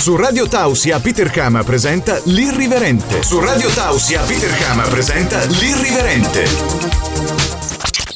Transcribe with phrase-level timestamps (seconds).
[0.00, 3.22] Su Radio Tausia Peter Kama presenta L'Irriverente.
[3.22, 6.44] Su Radio Tausia Peter Kama presenta L'Irriverente.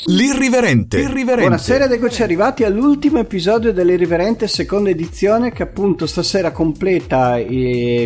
[0.07, 0.97] L'Irriverente.
[0.97, 1.43] L'Irriverente.
[1.43, 7.37] Buonasera ed eccoci arrivati all'ultimo episodio dell'Irriverente seconda edizione che appunto stasera completa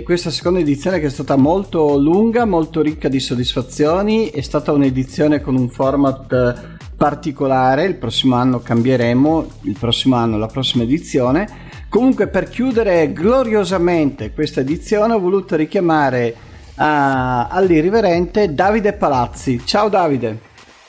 [0.02, 5.40] questa seconda edizione che è stata molto lunga, molto ricca di soddisfazioni, è stata un'edizione
[5.40, 11.66] con un format eh, particolare, il prossimo anno cambieremo, il prossimo anno la prossima edizione.
[11.88, 16.34] Comunque per chiudere gloriosamente questa edizione ho voluto richiamare
[16.74, 19.65] uh, all'irriverente Davide Palazzi.
[19.65, 20.38] Ciao Davide.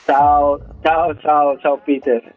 [0.04, 2.34] Ciao, ciao, ciao, ciao Peter.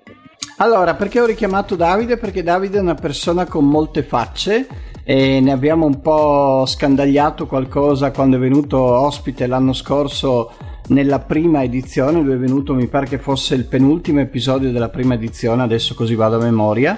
[0.58, 2.16] Allora, perché ho richiamato Davide?
[2.16, 4.68] Perché Davide è una persona con molte facce
[5.04, 10.54] e ne abbiamo un po' scandagliato qualcosa quando è venuto ospite l'anno scorso
[10.88, 15.16] nella prima edizione, lui è venuto mi pare che fosse il penultimo episodio della prima
[15.16, 16.98] edizione, adesso così vado a memoria.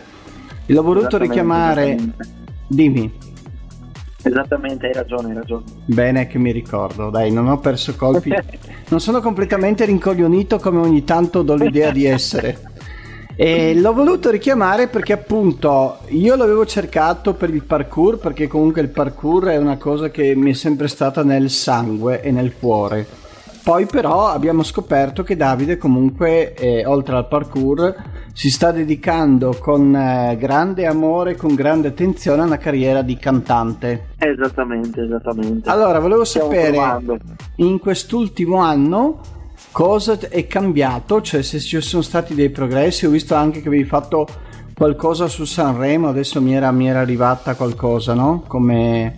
[0.68, 1.98] L'ho voluto richiamare...
[2.68, 3.12] Dimmi.
[4.24, 5.64] Esattamente, hai ragione, hai ragione.
[5.86, 8.34] Bene che mi ricordo, dai, non ho perso colpi.
[8.90, 12.74] non sono completamente rincoglionito come ogni tanto do l'idea di essere.
[13.36, 18.88] E l'ho voluto richiamare perché appunto io l'avevo cercato per il parkour perché comunque il
[18.88, 23.24] parkour è una cosa che mi è sempre stata nel sangue e nel cuore
[23.66, 27.96] poi però abbiamo scoperto che Davide comunque, eh, oltre al parkour,
[28.36, 34.08] si sta dedicando con eh, grande amore, con grande attenzione a una carriera di cantante.
[34.18, 35.70] Esattamente, esattamente.
[35.70, 37.18] Allora, volevo Stiamo sapere, provando.
[37.56, 39.22] in quest'ultimo anno
[39.72, 43.86] cosa è cambiato, cioè se ci sono stati dei progressi, ho visto anche che avevi
[43.86, 44.28] fatto
[44.74, 48.44] qualcosa su Sanremo, adesso mi era, mi era arrivata qualcosa, no?
[48.46, 49.16] Come...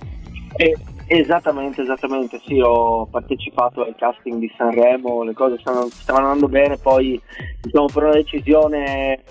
[0.57, 0.75] Eh
[1.09, 6.77] Esattamente, esattamente, sì, ho partecipato al casting di Sanremo, le cose stavano, stavano andando bene,
[6.77, 7.19] poi
[7.61, 9.23] diciamo, per una decisione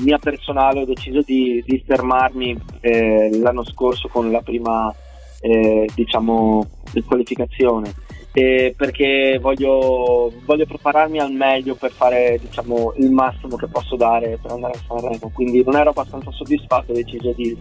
[0.00, 4.92] mia personale ho deciso di, di fermarmi eh, l'anno scorso con la prima
[5.40, 6.66] eh, diciamo,
[7.06, 7.92] qualificazione
[8.32, 14.38] eh, perché voglio, voglio, prepararmi al meglio per fare diciamo, il massimo che posso dare
[14.40, 17.56] per andare a Sanremo quindi non ero abbastanza soddisfatto ho deciso di,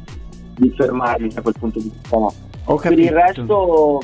[0.55, 2.33] di fermarmi da quel punto di vista no.
[2.65, 3.99] Per il, resto,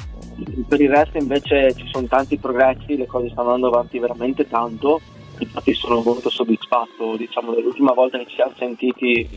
[0.68, 5.00] per il resto invece ci sono tanti progressi, le cose stanno andando avanti veramente tanto,
[5.40, 9.28] infatti sono molto soddisfatto, diciamo dell'ultima volta che ci siamo sentiti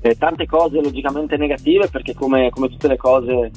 [0.00, 3.50] eh, tante cose logicamente negative perché come, come tutte le cose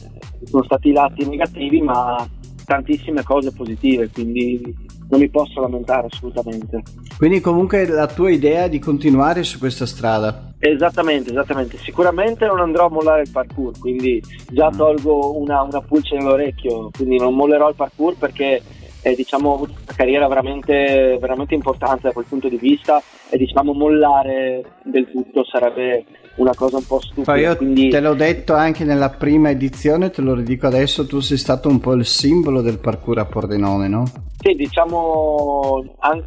[0.46, 2.28] sono stati lati negativi ma
[2.66, 4.62] tantissime cose positive, quindi
[5.09, 6.81] non mi posso lamentare assolutamente.
[7.18, 10.53] Quindi comunque la tua idea è di continuare su questa strada?
[10.59, 11.78] Esattamente, esattamente.
[11.78, 14.22] Sicuramente non andrò a mollare il parkour, quindi
[14.52, 14.78] già mm.
[14.78, 18.62] tolgo una, una pulce nell'orecchio, quindi non mollerò il parkour perché
[19.02, 23.38] eh, diciamo, ho avuto una carriera veramente, veramente importante da quel punto di vista e
[23.38, 26.06] diciamo mollare del tutto sarebbe
[26.36, 27.31] una cosa un po' stupida.
[27.31, 27.90] Poi io quindi...
[27.90, 31.80] te l'ho detto anche nella prima edizione, te lo ridico adesso, tu sei stato un
[31.80, 34.03] po' il simbolo del parkour a Pordenone, no?
[34.42, 35.84] Sì, diciamo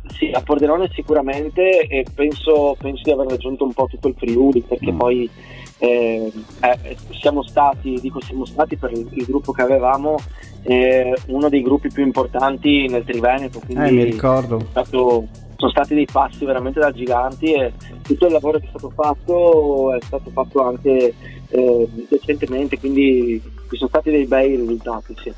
[0.09, 4.61] sì, a Pordenone sicuramente e penso, penso, di aver raggiunto un po' tutto il Friuli
[4.61, 4.99] perché mm.
[4.99, 5.31] poi
[5.79, 6.31] eh,
[6.61, 10.17] eh, siamo stati, dico siamo stati per il, il gruppo che avevamo
[10.65, 14.59] eh, uno dei gruppi più importanti nel Triveneto, quindi eh, mi ricordo.
[14.59, 17.73] È stato sono stati dei passi veramente da giganti e
[18.03, 21.15] tutto il lavoro che è stato fatto è stato fatto anche
[21.49, 23.41] eh, recentemente, quindi
[23.71, 25.15] ci sono stati dei bei risultati.
[25.23, 25.33] Sì.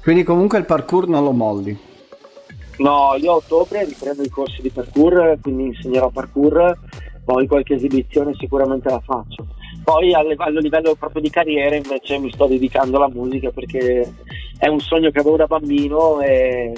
[0.00, 1.92] Quindi comunque il parkour non lo molli?
[2.78, 6.78] No, io a ottobre riprendo i corsi di parkour, quindi insegnerò parkour,
[7.24, 9.46] poi qualche esibizione sicuramente la faccio.
[9.82, 14.12] Poi a livello, proprio di carriera invece mi sto dedicando alla musica perché
[14.58, 16.72] è un sogno che avevo da bambino e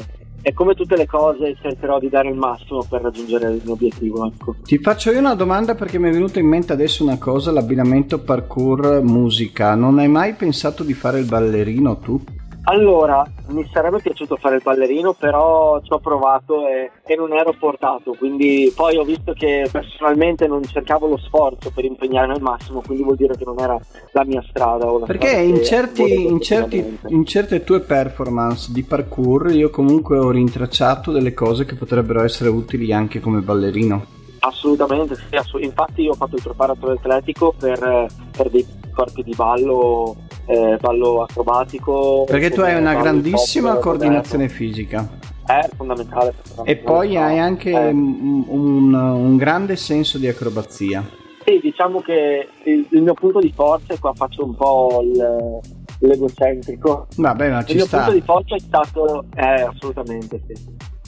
[0.47, 4.25] e come tutte le cose cercherò di dare il massimo per raggiungere il mio obiettivo.
[4.29, 4.55] Ecco.
[4.63, 8.21] Ti faccio io una domanda perché mi è venuta in mente adesso una cosa, l'abbinamento
[8.21, 9.75] parkour musica.
[9.75, 12.23] Non hai mai pensato di fare il ballerino tu?
[12.69, 17.55] Allora, mi sarebbe piaciuto fare il ballerino, però ci ho provato e, e, non ero
[17.57, 22.83] portato, quindi poi ho visto che personalmente non cercavo lo sforzo per impegnarmi al massimo,
[22.85, 23.79] quindi vuol dire che non era
[24.11, 24.85] la mia strada.
[24.85, 30.31] La Perché in, certi, in, certi, in certe tue performance di parkour io comunque ho
[30.31, 34.07] rintracciato delle cose che potrebbero essere utili anche come ballerino.
[34.41, 38.07] Assolutamente, sì, assolut- infatti io ho fatto il preparatore atletico per,
[38.37, 42.25] per dei corpi di ballo eh, ballo acrobatico.
[42.27, 44.65] Perché tu hai una grandissima pop, coordinazione moderno.
[44.65, 45.09] fisica.
[45.45, 46.35] È fondamentale.
[46.65, 47.89] E poi hai anche eh.
[47.91, 51.05] un, un, un, grande senso di acrobazia.
[51.45, 55.61] Sì, diciamo che il, il, mio punto di forza, e qua faccio un po' il,
[56.01, 57.07] l'egocentrico.
[57.17, 57.99] Vabbè, ma ci il mio sta.
[57.99, 60.55] punto di forza è stato, eh, assolutamente sì.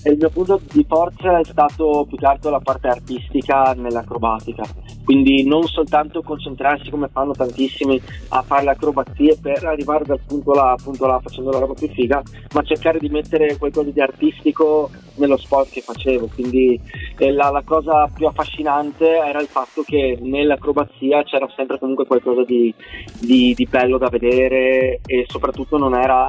[0.05, 4.63] Il mio punto di forza è stato più che altro la parte artistica nell'acrobatica.
[5.05, 10.53] Quindi non soltanto concentrarsi come fanno tantissimi a fare le acrobazie per arrivare dal punto
[10.53, 12.23] là, punto là facendo la roba più figa,
[12.53, 16.81] ma cercare di mettere qualcosa di artistico nello sport che facevo, quindi
[17.19, 22.45] eh, la, la, cosa più affascinante era il fatto che nell'acrobazia c'era sempre comunque qualcosa
[22.45, 22.73] di,
[23.21, 26.25] di, di bello da vedere e soprattutto non era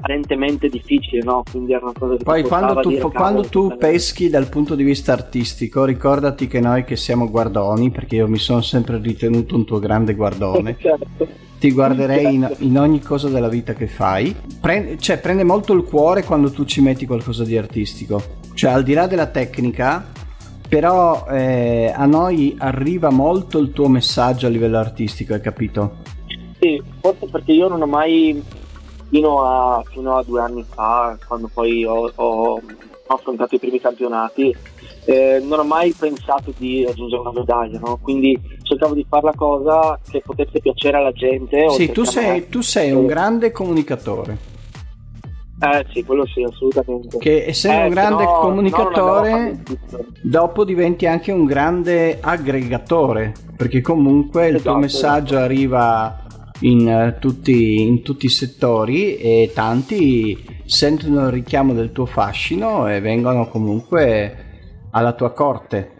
[0.00, 1.42] apparentemente difficile, no?
[1.48, 4.82] Quindi era una cosa che Poi quando tu, dire, quando tu peschi dal punto di
[4.82, 9.64] vista artistico, ricordati che noi che siamo guardoni, perché io mi sono sempre ritenuto un
[9.64, 10.76] tuo grande guardone.
[10.80, 11.48] certo.
[11.60, 14.34] Ti guarderei in, in, ogni cosa della vita che fai.
[14.58, 18.22] Prende, cioè, prende molto il cuore quando tu ci metti qualcosa di artistico.
[18.54, 20.06] Cioè, al di là della tecnica,
[20.66, 25.96] però eh, a noi arriva molto il tuo messaggio a livello artistico, hai capito?
[26.58, 28.42] Sì, forse perché io non ho mai
[29.10, 32.60] fino a, fino a due anni fa, quando poi ho, ho
[33.08, 34.56] affrontato i primi campionati,
[35.04, 37.98] eh, non ho mai pensato di raggiungere una medaglia, no?
[38.00, 41.68] quindi cercavo di fare la cosa che potesse piacere alla gente.
[41.70, 44.48] Sì, tu sei, tu sei, un grande comunicatore.
[45.62, 47.18] Eh sì, quello sì, assolutamente.
[47.18, 49.62] Che essendo eh, un grande no, comunicatore,
[50.22, 55.44] dopo diventi anche un grande aggregatore, perché comunque il esatto, tuo messaggio esatto.
[55.44, 56.22] arriva
[56.60, 62.88] in, uh, tutti, in tutti i settori e tanti sentono il richiamo del tuo fascino
[62.88, 64.48] e vengono comunque
[64.90, 65.98] alla tua corte.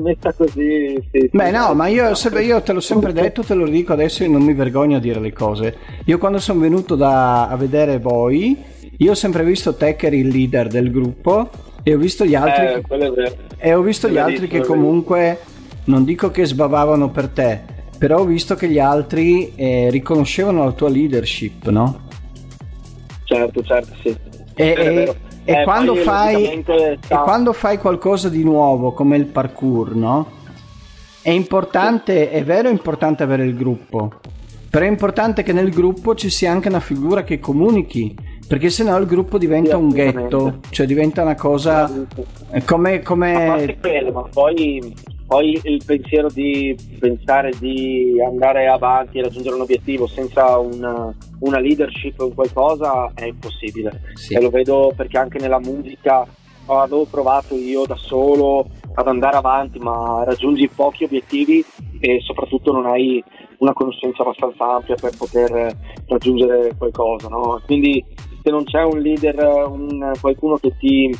[0.00, 1.00] messa così.
[1.12, 4.28] Sì, Beh, no, ma io, io, te l'ho sempre detto, te lo dico adesso e
[4.28, 5.76] non mi vergogno a dire le cose.
[6.06, 8.56] Io quando sono venuto da, a vedere voi,
[8.96, 11.50] io ho sempre visto Tecker il leader del gruppo
[11.84, 15.38] e ho visto gli altri, eh, che, e ho visto gli altri che comunque
[15.84, 17.60] non dico che sbavavano per te,
[18.02, 22.00] però ho visto che gli altri eh, riconoscevano la tua leadership, no?
[23.22, 24.08] Certo, certo, sì.
[24.56, 29.94] E, e, e, eh, quando fai, e quando fai qualcosa di nuovo come il parkour,
[29.94, 30.32] no?
[31.22, 32.34] È importante, sì.
[32.34, 34.14] è vero, è importante avere il gruppo,
[34.68, 38.16] però è importante che nel gruppo ci sia anche una figura che comunichi,
[38.48, 41.88] perché sennò il gruppo diventa sì, un ghetto, cioè diventa una cosa
[42.64, 43.00] come...
[43.02, 43.76] come...
[43.80, 44.92] Quello, ma poi
[45.32, 51.58] poi il pensiero di pensare di andare avanti e raggiungere un obiettivo senza una, una
[51.58, 54.02] leadership o qualcosa è impossibile.
[54.12, 54.34] Sì.
[54.34, 56.26] E lo vedo perché anche nella musica
[56.66, 61.64] avevo provato io da solo ad andare avanti, ma raggiungi pochi obiettivi
[61.98, 63.24] e soprattutto non hai
[63.60, 65.74] una conoscenza abbastanza ampia per poter
[66.08, 67.28] raggiungere qualcosa.
[67.28, 67.58] No?
[67.64, 68.04] Quindi
[68.42, 71.10] se non c'è un leader, un, qualcuno che ti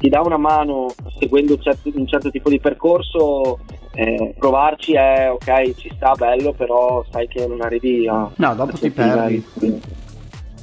[0.00, 0.86] ti dà una mano
[1.18, 3.58] seguendo un certo, un certo tipo di percorso,
[3.92, 8.30] eh, provarci è ok, ci sta bello, però sai che non arrivi a...
[8.34, 9.44] No, dopo ti perdi.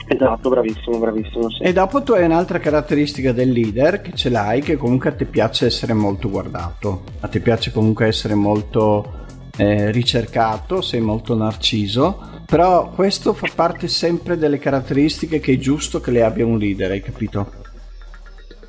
[0.07, 1.51] Esatto, bravissimo, bravissimo.
[1.51, 1.61] Sì.
[1.61, 5.25] E dopo tu hai un'altra caratteristica del leader che ce l'hai, che comunque a te
[5.25, 9.25] piace essere molto guardato, a te piace comunque essere molto
[9.55, 15.99] eh, ricercato, sei molto narciso, però questo fa parte sempre delle caratteristiche che è giusto
[15.99, 17.65] che le abbia un leader, hai capito?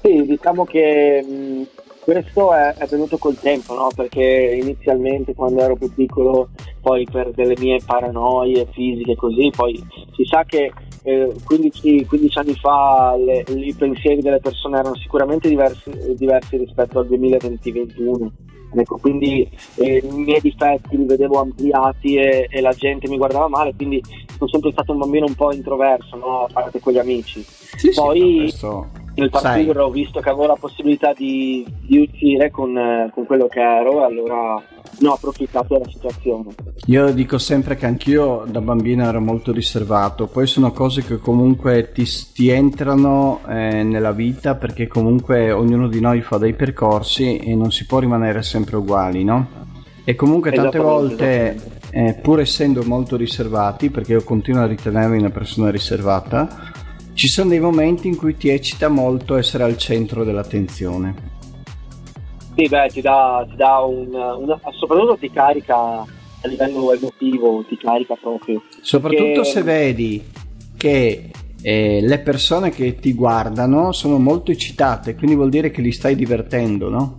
[0.03, 1.67] Sì, diciamo che mh,
[2.09, 3.89] questo è, è, venuto col tempo, no?
[3.95, 6.49] perché inizialmente quando ero più piccolo,
[6.81, 9.79] poi per delle mie paranoie fisiche così, poi
[10.15, 10.73] si sa che
[11.03, 17.01] eh, 15, 15, anni fa le, i pensieri delle persone erano sicuramente diversi, diversi rispetto
[17.01, 18.29] al 2020-2021.
[18.75, 23.49] Ecco, quindi eh, i miei difetti li vedevo ampliati e, e, la gente mi guardava
[23.49, 24.03] male, quindi
[24.37, 26.45] sono sempre stato un bambino un po' introverso, no?
[26.45, 27.43] a parte con gli amici.
[27.43, 32.51] Sì, Poi sì, questo nel parkour ho visto che avevo la possibilità di, di uscire
[32.51, 34.63] con, eh, con, quello che ero e allora
[35.01, 36.55] ne ho approfittato della situazione.
[36.87, 41.91] Io dico sempre che anch'io da bambino ero molto riservato, poi sono cose che comunque
[41.93, 47.55] ti, ti entrano eh, nella vita perché comunque ognuno di noi fa dei percorsi e
[47.55, 49.67] non si può rimanere sempre uguali, no?
[50.05, 51.55] E comunque tante volte,
[51.91, 56.49] eh, pur essendo molto riservati, perché io continuo a ritenermi una persona riservata,
[57.19, 61.17] ci sono dei momenti in cui ti eccita molto essere al centro dell'attenzione.
[62.55, 66.07] Sì, beh, ti dà, ti dà un, un, soprattutto ti carica a
[66.45, 68.63] livello emotivo, ti carica proprio.
[68.83, 69.45] Soprattutto Perché...
[69.51, 70.25] se vedi
[70.77, 75.91] che eh, le persone che ti guardano sono molto eccitate, quindi vuol dire che li
[75.91, 77.19] stai divertendo, no?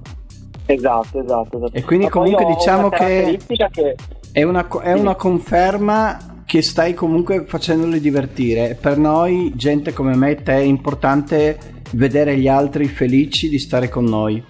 [0.66, 1.58] Esatto, esatto.
[1.58, 1.76] esatto.
[1.76, 3.96] E quindi Ma comunque diciamo che, che,
[4.32, 8.76] È, una, è una conferma che stai comunque facendoli divertire.
[8.82, 11.60] Per noi, gente come me e te, è importante
[11.92, 14.44] vedere gli altri felici di stare con noi.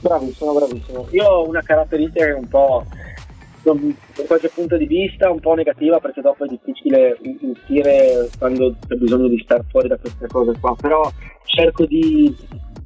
[0.00, 1.08] Bravissimo, bravissimo.
[1.12, 2.84] Io ho una caratteristica un po'
[3.62, 3.74] da
[4.26, 9.28] qualche punto di vista un po' negativa perché dopo è difficile uscire quando c'è bisogno
[9.28, 11.10] di stare fuori da queste cose qua, però
[11.44, 12.36] cerco di,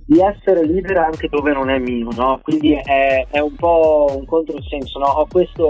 [0.09, 2.39] di essere libera anche dove non è mio, no?
[2.41, 5.07] Quindi è, è, un po' un controsenso, no?
[5.07, 5.63] Ho questa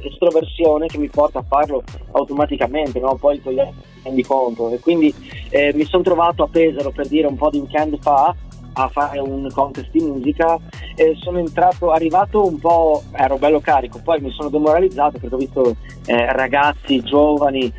[0.00, 3.16] estroversione che mi porta a farlo automaticamente, no?
[3.16, 3.60] Poi gli
[4.02, 5.14] rendi conto e quindi
[5.50, 8.34] eh, mi sono trovato a Pesaro per dire un po' di weekend fa
[8.74, 10.58] a fare un contest di musica
[10.94, 15.38] e sono entrato, arrivato un po', ero bello carico, poi mi sono demoralizzato perché ho
[15.38, 17.70] visto eh, ragazzi giovani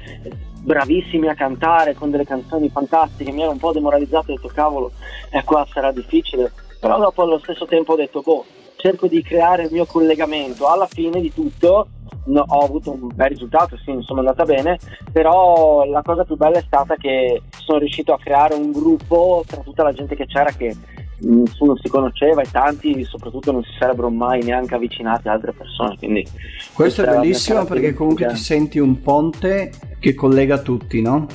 [0.63, 4.51] bravissimi a cantare con delle canzoni fantastiche, mi ero un po' demoralizzato e ho detto
[4.53, 4.91] cavolo,
[5.29, 8.45] eh, qua sarà difficile, però dopo allo stesso tempo ho detto boh,
[8.77, 11.87] cerco di creare il mio collegamento, alla fine di tutto
[12.25, 14.79] no, ho avuto un bel risultato, sì, insomma è andata bene,
[15.11, 19.61] però la cosa più bella è stata che sono riuscito a creare un gruppo tra
[19.61, 20.75] tutta la gente che c'era che
[21.23, 25.97] nessuno si conosceva e tanti soprattutto non si sarebbero mai neanche avvicinati a altre persone.
[25.97, 26.25] Quindi
[26.73, 31.27] questo è bellissimo perché comunque ti senti un ponte che collega tutti, no?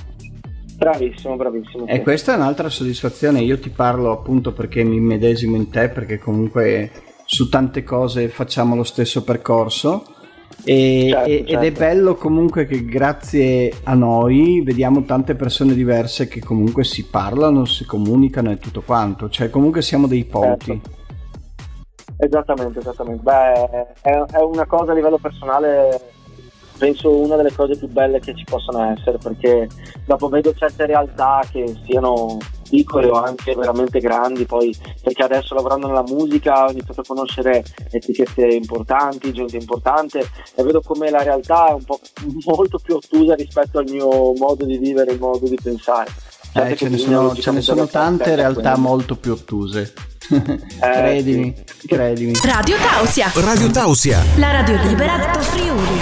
[0.76, 1.86] Bravissimo, bravissimo.
[1.86, 2.02] E sì.
[2.02, 3.40] questa è un'altra soddisfazione.
[3.40, 6.90] Io ti parlo appunto perché mi medesimo in te, perché comunque
[7.24, 10.04] su tante cose facciamo lo stesso percorso
[10.64, 11.64] e, certo, ed certo.
[11.64, 17.64] è bello comunque che grazie a noi vediamo tante persone diverse che comunque si parlano,
[17.64, 20.80] si comunicano e tutto quanto, cioè comunque siamo dei ponti.
[20.82, 20.96] Certo.
[22.20, 23.22] Esattamente, esattamente.
[23.22, 26.16] Beh, è, è una cosa a livello personale
[26.78, 29.68] penso una delle cose più belle che ci possono essere perché
[30.06, 35.86] dopo vedo certe realtà che siano piccole o anche veramente grandi poi perché adesso lavorando
[35.86, 40.20] nella musica ho iniziato a conoscere etichette importanti, gente importante
[40.54, 41.98] e vedo come la realtà è un po'
[42.54, 46.10] molto più ottusa rispetto al mio modo di vivere, il modo di pensare.
[46.52, 48.80] Eh, ce, ne sono, ce ne sono tante realtà quindi.
[48.80, 49.92] molto più ottuse.
[50.28, 51.54] eh, credimi,
[51.86, 52.38] credimi.
[52.42, 53.30] Radio Tausia.
[53.34, 54.22] Radio Tausia.
[54.36, 55.98] La radio libera d'Alto Friuli.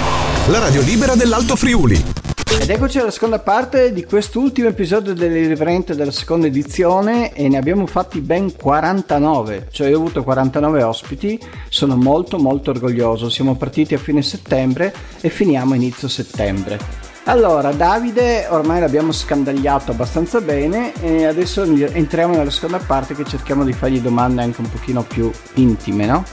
[0.48, 2.24] La radio libera dell'Alto Friuli.
[2.48, 7.86] Ed eccoci alla seconda parte di quest'ultimo episodio dell'irriverente della seconda edizione e ne abbiamo
[7.86, 13.98] fatti ben 49, cioè ho avuto 49 ospiti, sono molto molto orgoglioso, siamo partiti a
[13.98, 17.05] fine settembre e finiamo a inizio settembre.
[17.28, 23.64] Allora, Davide ormai l'abbiamo scandagliato abbastanza bene e adesso entriamo nella seconda parte che cerchiamo
[23.64, 26.24] di fargli domande anche un pochino più intime, no?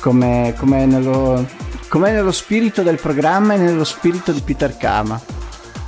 [0.00, 1.46] Come, come, nello,
[1.88, 5.18] come nello spirito del programma e nello spirito di Peter Kama.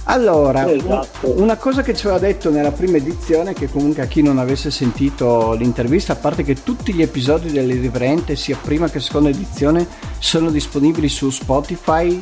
[0.04, 1.40] Allora, esatto.
[1.40, 4.70] una cosa che ci aveva detto nella prima edizione, che comunque a chi non avesse
[4.70, 9.86] sentito l'intervista, a parte che tutti gli episodi dell'Irriverente, sia prima che seconda edizione,
[10.18, 12.18] sono disponibili su Spotify,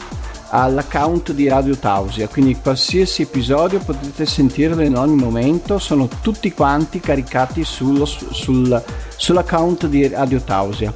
[0.55, 7.01] all'account di Radio Tausia, quindi qualsiasi episodio potete sentirlo in ogni momento, sono tutti quanti
[7.01, 8.83] caricati sullo, sul,
[9.17, 10.93] sull'account di Radio Tausia.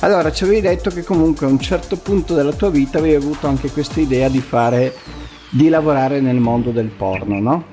[0.00, 3.46] Allora, ci avevi detto che comunque a un certo punto della tua vita avevi avuto
[3.46, 4.92] anche questa idea di fare,
[5.50, 7.64] di lavorare nel mondo del porno, no?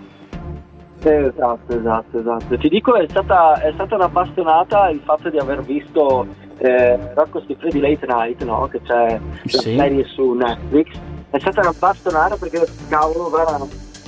[1.03, 2.57] Esatto, esatto, esatto.
[2.57, 6.25] Ti dico, è stata, è stata un'appassionata il fatto di aver visto
[6.59, 8.69] eh, Rocco Freddy Late Night, no?
[8.71, 9.75] Che c'è sì.
[9.75, 13.59] la serie su Netflix è stata una bastonata perché cavolo guarda,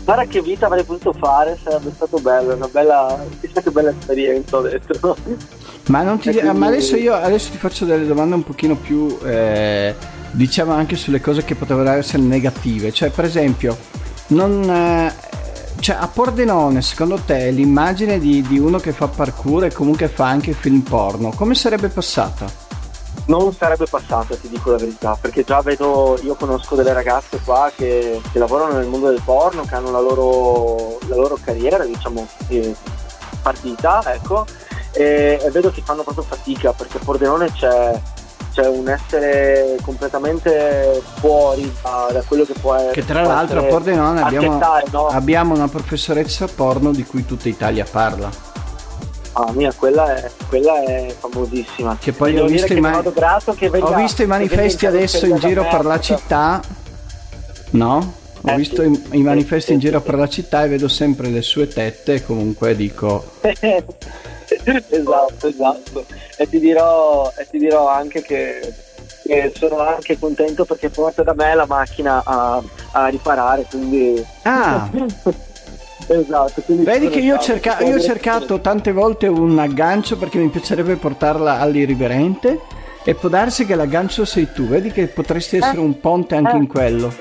[0.03, 4.57] guarda che vita avrei potuto fare sarebbe stato bello una bella chissà che bella esperienza
[4.57, 5.17] ho detto
[5.87, 6.57] ma, ti, quindi...
[6.57, 9.93] ma adesso io adesso ti faccio delle domande un pochino più eh,
[10.31, 13.77] diciamo anche sulle cose che potrebbero essere negative cioè per esempio
[14.27, 15.13] non eh,
[15.79, 20.27] cioè a Pordenone secondo te l'immagine di, di uno che fa parkour e comunque fa
[20.27, 22.66] anche film porno come sarebbe passata?
[23.27, 27.71] Non sarebbe passata, ti dico la verità, perché già vedo, io conosco delle ragazze qua
[27.75, 32.25] che, che lavorano nel mondo del porno, che hanno la loro, la loro carriera, diciamo,
[32.47, 32.73] eh,
[33.41, 34.45] partita, ecco,
[34.91, 37.99] e, e, vedo che fanno proprio fatica, perché a Pordenone c'è,
[38.53, 42.93] c'è un essere completamente fuori da, da quello che può essere.
[42.93, 44.57] Che tra l'altro a Pordenone abbiamo,
[44.91, 45.07] no?
[45.07, 48.46] abbiamo una professoressa porno di cui tutta Italia parla.
[49.39, 51.95] Ah, mia, quella è, quella è famosissima.
[51.99, 55.85] Che poi ho visto, i, man- venga, ho visto, i, manifesti adesso in giro per
[55.85, 56.59] la città.
[57.71, 58.13] No?
[58.41, 58.89] Ho eh, visto sì.
[59.11, 60.05] i, i, manifesti sì, in giro sì.
[60.05, 63.33] per la città e vedo sempre le sue tette e comunque dico...
[63.41, 63.97] esatto,
[65.47, 66.05] esatto.
[66.35, 68.73] E ti dirò, e ti dirò anche che,
[69.23, 72.59] che, sono anche contento perché porta da me la macchina a,
[72.93, 74.25] a riparare, quindi...
[74.41, 74.89] Ah!
[76.07, 76.63] Esatto.
[76.67, 80.95] Vedi che io, ho cerca- io ho cercato tante volte un aggancio perché mi piacerebbe
[80.95, 82.59] portarla all'irriverente
[83.03, 86.55] e può darsi che l'aggancio sei tu, vedi che potresti essere eh, un ponte anche
[86.55, 86.57] eh.
[86.57, 87.13] in quello.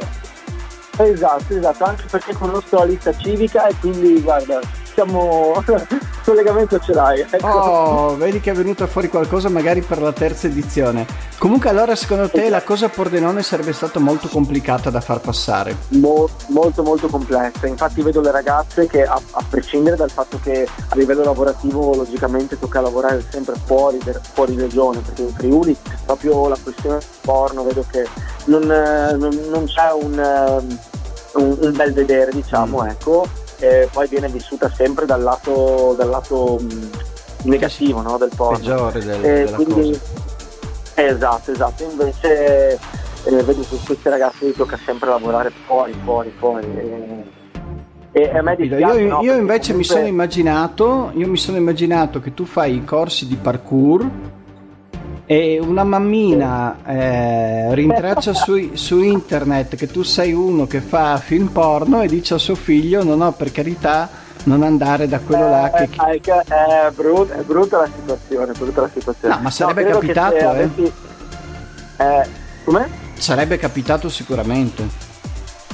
[0.98, 4.60] Esatto, esatto, anche perché conosco la lista civica e quindi guarda,
[4.96, 5.62] siamo,
[6.24, 7.20] collegamento ce l'hai.
[7.20, 7.46] Ecco.
[7.46, 11.06] Oh, vedi che è venuta fuori qualcosa magari per la terza edizione.
[11.36, 15.76] Comunque allora secondo te la cosa Pordenone sarebbe stata molto complicata da far passare?
[15.88, 20.66] Mo- molto molto complessa, infatti vedo le ragazze che a-, a, prescindere dal fatto che
[20.88, 24.00] a livello lavorativo logicamente tocca lavorare sempre fuori,
[24.32, 25.76] fuori regione, perché in Friuli
[26.06, 28.06] proprio la questione del porno vedo che
[28.46, 30.66] non, non, non c'è un,
[31.34, 32.86] un, un, bel vedere diciamo, mm.
[32.86, 33.26] ecco,
[33.58, 36.90] e poi viene vissuta sempre dal lato, dal lato mh,
[37.44, 38.58] negativo no, del porno.
[38.58, 40.00] Peggiore del, della quindi,
[40.98, 42.78] Esatto, esatto, invece
[43.24, 46.66] eh, vedo che questi ragazzi tocca sempre lavorare fuori, fuori, fuori.
[48.12, 49.74] E, e a me dispiace, io, no, io invece comunque...
[49.74, 54.08] mi sono immaginato, io mi sono immaginato che tu fai i corsi di parkour
[55.26, 61.48] e una mammina eh, rintraccia su, su, internet che tu sei uno che fa film
[61.48, 64.08] porno e dice a suo figlio no no per carità
[64.44, 65.88] non andare da quello eh, là che...
[65.92, 69.34] Eh, è, brutta, è brutta la situazione, brutta la situazione.
[69.34, 70.44] No, ma sarebbe no, capitato, eh.
[70.44, 70.92] Avessi...
[71.96, 72.28] eh.
[72.64, 72.88] Come?
[73.14, 74.88] Sarebbe capitato sicuramente.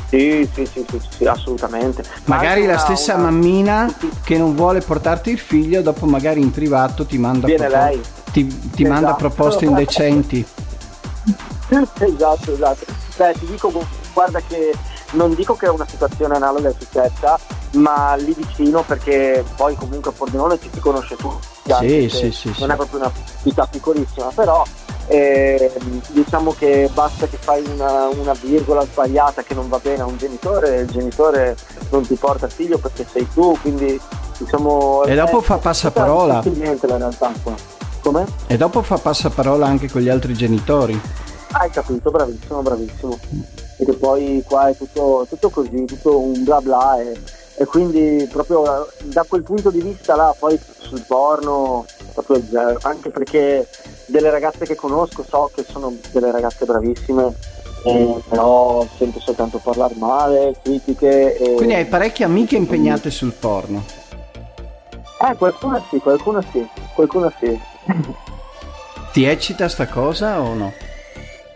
[0.09, 2.03] Sì, sì, sì, sì, sì assolutamente.
[2.25, 3.25] Magari la stessa una...
[3.25, 3.95] mammina
[4.25, 8.01] che non vuole portarti il figlio, dopo magari in privato ti manda, Viene lei.
[8.33, 8.89] Ti, ti esatto.
[8.89, 10.45] manda proposte indecenti.
[11.69, 12.85] esatto, esatto.
[13.17, 13.71] Beh, ti dico,
[14.13, 14.73] guarda che
[15.13, 17.39] non dico che è una situazione analoga è successa,
[17.73, 21.47] ma lì vicino perché poi comunque a Pordenone ci si conosce tutti.
[21.79, 23.13] Sì, sì, sì, non è proprio una
[23.43, 24.65] città piccolissima, però
[25.07, 25.71] eh,
[26.09, 30.17] diciamo che basta che fai una, una, virgola sbagliata che non va bene a un
[30.17, 31.57] genitore, il genitore
[31.91, 34.01] non ti porta figlio perché sei tu, quindi
[34.39, 35.03] diciamo...
[35.05, 36.43] E dopo fa passaparola.
[36.45, 37.55] Niente la realtà qua.
[38.03, 38.27] Come?
[38.49, 41.01] E dopo fa passaparola anche con gli altri genitori.
[41.53, 43.19] Hai capito, bravissimo, bravissimo.
[43.77, 47.17] Perché poi qua è tutto, tutto così, tutto un bla bla e
[47.57, 53.11] e quindi proprio da quel punto di vista là poi sul porno proprio zero, anche
[53.11, 53.69] perché
[54.07, 57.35] delle ragazze che conosco so che sono delle ragazze bravissime
[57.85, 61.55] eh, però sento soltanto parlare male, critiche e...
[61.55, 63.85] quindi hai parecchie amiche impegnate sul porno
[65.29, 67.61] eh qualcuna sì, qualcuna sì qualcuna sì
[69.13, 70.73] ti eccita sta cosa o no?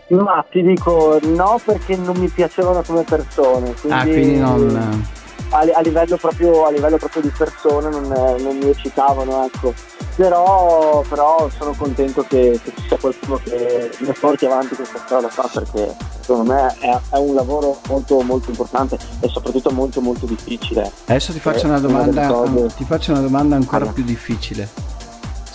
[0.09, 3.73] Ma ti dico no perché non mi piacevano come persone.
[3.73, 3.97] Quindi...
[3.97, 5.15] Ah, quindi non
[5.49, 9.73] a, a, livello, proprio, a livello proprio di persone non, non mi eccitavano, ecco.
[10.15, 15.27] Però, però, sono contento che, che, ci sia qualcuno che mi porti avanti questa strada
[15.27, 20.25] qua perché secondo me è, è, un lavoro molto molto importante e soprattutto molto molto
[20.25, 20.91] difficile.
[21.05, 22.43] Adesso ti faccio, una domanda,
[22.75, 23.91] ti faccio una domanda ancora allora.
[23.91, 24.95] più difficile.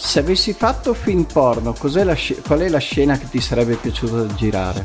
[0.05, 4.85] Se avessi fatto film porno, la, qual è la scena che ti sarebbe piaciuto girare?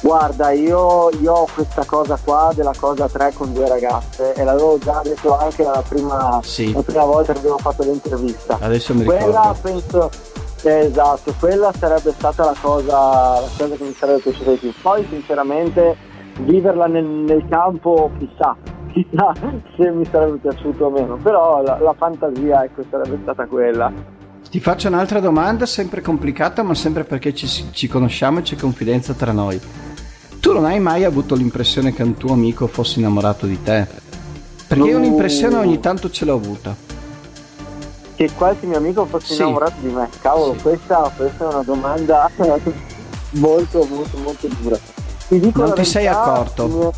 [0.00, 4.78] Guarda, io, io, ho questa cosa qua della cosa 3 con due ragazze e l'avevo
[4.78, 6.72] già detto anche la prima, sì.
[6.72, 8.58] la prima volta che abbiamo fatto l'intervista.
[8.60, 9.58] Adesso mi quella ricordo.
[9.60, 10.10] penso
[10.62, 14.72] eh, esatto, quella sarebbe stata la cosa, la cosa che mi sarebbe piaciuta di più.
[14.80, 15.96] Poi sinceramente
[16.40, 18.56] viverla nel, nel campo chissà,
[19.08, 19.32] chissà
[19.76, 23.92] se mi sarebbe piaciuto o meno, però la, la fantasia ecco sarebbe stata quella.
[24.50, 29.12] Ti faccio un'altra domanda, sempre complicata, ma sempre perché ci, ci conosciamo e c'è confidenza
[29.12, 29.60] tra noi.
[30.40, 33.86] Tu non hai mai avuto l'impressione che un tuo amico fosse innamorato di te?
[34.66, 36.74] Perché io un'impressione ogni tanto ce l'ho avuta.
[38.14, 39.42] Che qualche mio amico fosse sì.
[39.42, 40.08] innamorato di me?
[40.20, 40.62] Cavolo, sì.
[40.62, 42.30] questa, questa, è una domanda
[43.32, 44.78] molto, molto, molto dura.
[45.28, 46.92] Ti non ti sei accorto?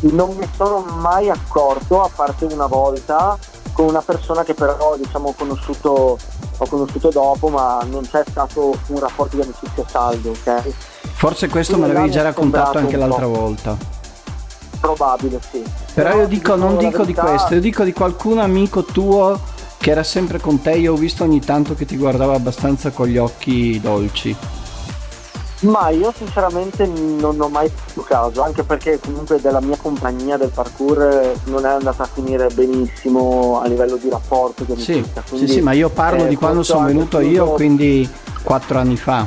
[0.00, 3.38] Non mi sono mai accorto, a parte una volta,
[3.72, 6.18] con una persona che però diciamo ho conosciuto,
[6.56, 10.72] ho conosciuto dopo, ma non c'è stato un rapporto di amicizia saldo, ok?
[11.14, 13.76] Forse questo Quindi me l'avevi già raccontato anche l'altra volta.
[14.80, 15.62] Probabile, sì.
[15.92, 17.22] Però, Però io dico, non dico verità...
[17.22, 19.38] di questo, io dico di qualcun amico tuo
[19.76, 23.06] che era sempre con te, io ho visto ogni tanto che ti guardava abbastanza con
[23.06, 24.36] gli occhi dolci.
[25.60, 30.48] Ma io sinceramente non ho mai fatto caso, anche perché comunque della mia compagnia del
[30.48, 34.64] parkour non è andata a finire benissimo a livello di rapporto.
[34.64, 38.08] Di sì, quindi, sì, sì, ma io parlo eh, di quando sono venuto io, quindi
[38.42, 39.26] quattro anni fa.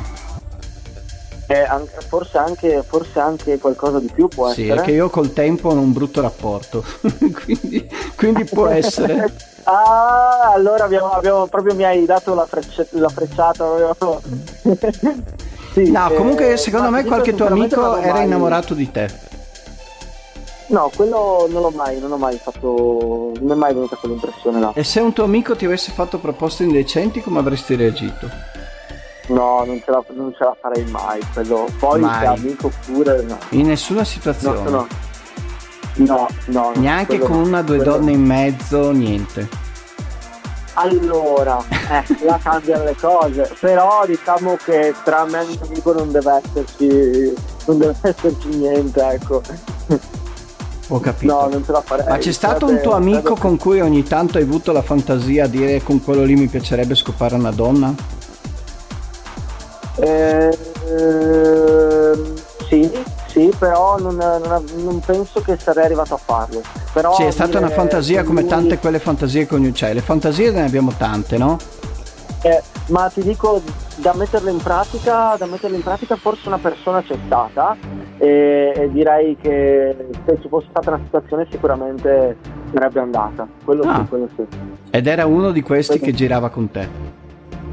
[1.46, 1.66] Eh,
[2.08, 4.68] forse, anche, forse, anche, qualcosa di più può sì, essere.
[4.68, 6.82] Sì, perché io col tempo ho un brutto rapporto,
[7.44, 9.32] quindi, quindi, può essere.
[9.64, 13.64] ah, allora abbiamo, abbiamo, proprio mi hai dato la, freccia, la frecciata.
[15.74, 18.24] Sì, no, eh, comunque secondo me qualche tuo amico era mai...
[18.24, 19.32] innamorato di te.
[20.68, 24.72] No, quello non l'ho mai, non ho mai fatto, non è mai venuta quell'impressione là.
[24.74, 28.30] E se un tuo amico ti avesse fatto proposte indecenti, come avresti reagito?
[29.26, 31.20] No, non ce la, non ce la farei mai.
[31.32, 31.66] Quello.
[31.78, 32.26] Poi mai.
[32.26, 33.22] amico pure.
[33.22, 33.38] No.
[33.50, 34.62] In nessuna situazione.
[34.62, 34.86] No, no.
[35.96, 37.92] No, no, Neanche con una o due quello...
[37.92, 39.48] donne in mezzo, niente.
[40.74, 45.92] Allora, eh, la cambiano le cose, però diciamo che tra me e il mio amico
[45.92, 47.34] non deve esserci,
[47.66, 49.40] non deve esserci niente, ecco.
[50.88, 51.32] Ho capito.
[51.32, 52.06] No, non ce la farei.
[52.08, 54.82] Ma c'è stato un Sarebbe- tuo amico sarebbe- con cui ogni tanto hai avuto la
[54.82, 57.94] fantasia di dire con quello lì mi piacerebbe scopare una donna?
[59.96, 60.58] Eh,
[60.88, 62.34] ehm,
[62.68, 62.90] sì,
[63.34, 66.62] sì, però non, non- non penso che sarei arrivato a farlo.
[66.92, 69.92] Però Sì, è stata una fantasia con come lui- tante quelle fantasie che ognuno c'è.
[69.92, 71.58] Le fantasie ne abbiamo tante, no?
[72.42, 73.60] Eh, ma ti dico,
[73.96, 77.74] da metterle in pratica, da metterle in pratica forse una persona c'è stata
[78.18, 82.36] e, e direi che se ci fosse stata una situazione sicuramente
[82.72, 83.48] sarebbe andata.
[83.64, 83.96] Quello Ah.
[84.00, 84.44] sì, quello sì.
[84.90, 86.86] Ed era uno di questi che girava con te.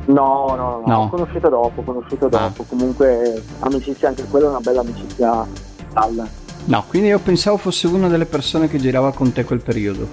[0.05, 1.01] No, no, no, No.
[1.03, 2.29] ho conosciuto dopo, ho conosciuto Ah.
[2.29, 2.63] dopo.
[2.67, 5.45] Comunque amicizia anche quella è una bella amicizia
[5.93, 6.27] salda.
[6.65, 10.07] No, quindi io pensavo fosse una delle persone che girava con te quel periodo.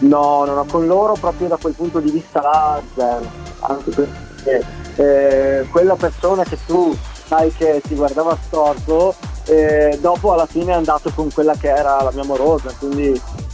[0.00, 3.26] No, no, no, con loro proprio da quel punto di vista là, zero.
[3.60, 4.64] Anche perché
[4.96, 6.94] eh, quella persona che tu
[7.26, 9.14] sai che ti guardava storto,
[9.46, 13.08] eh, dopo alla fine è andato con quella che era la mia amorosa, quindi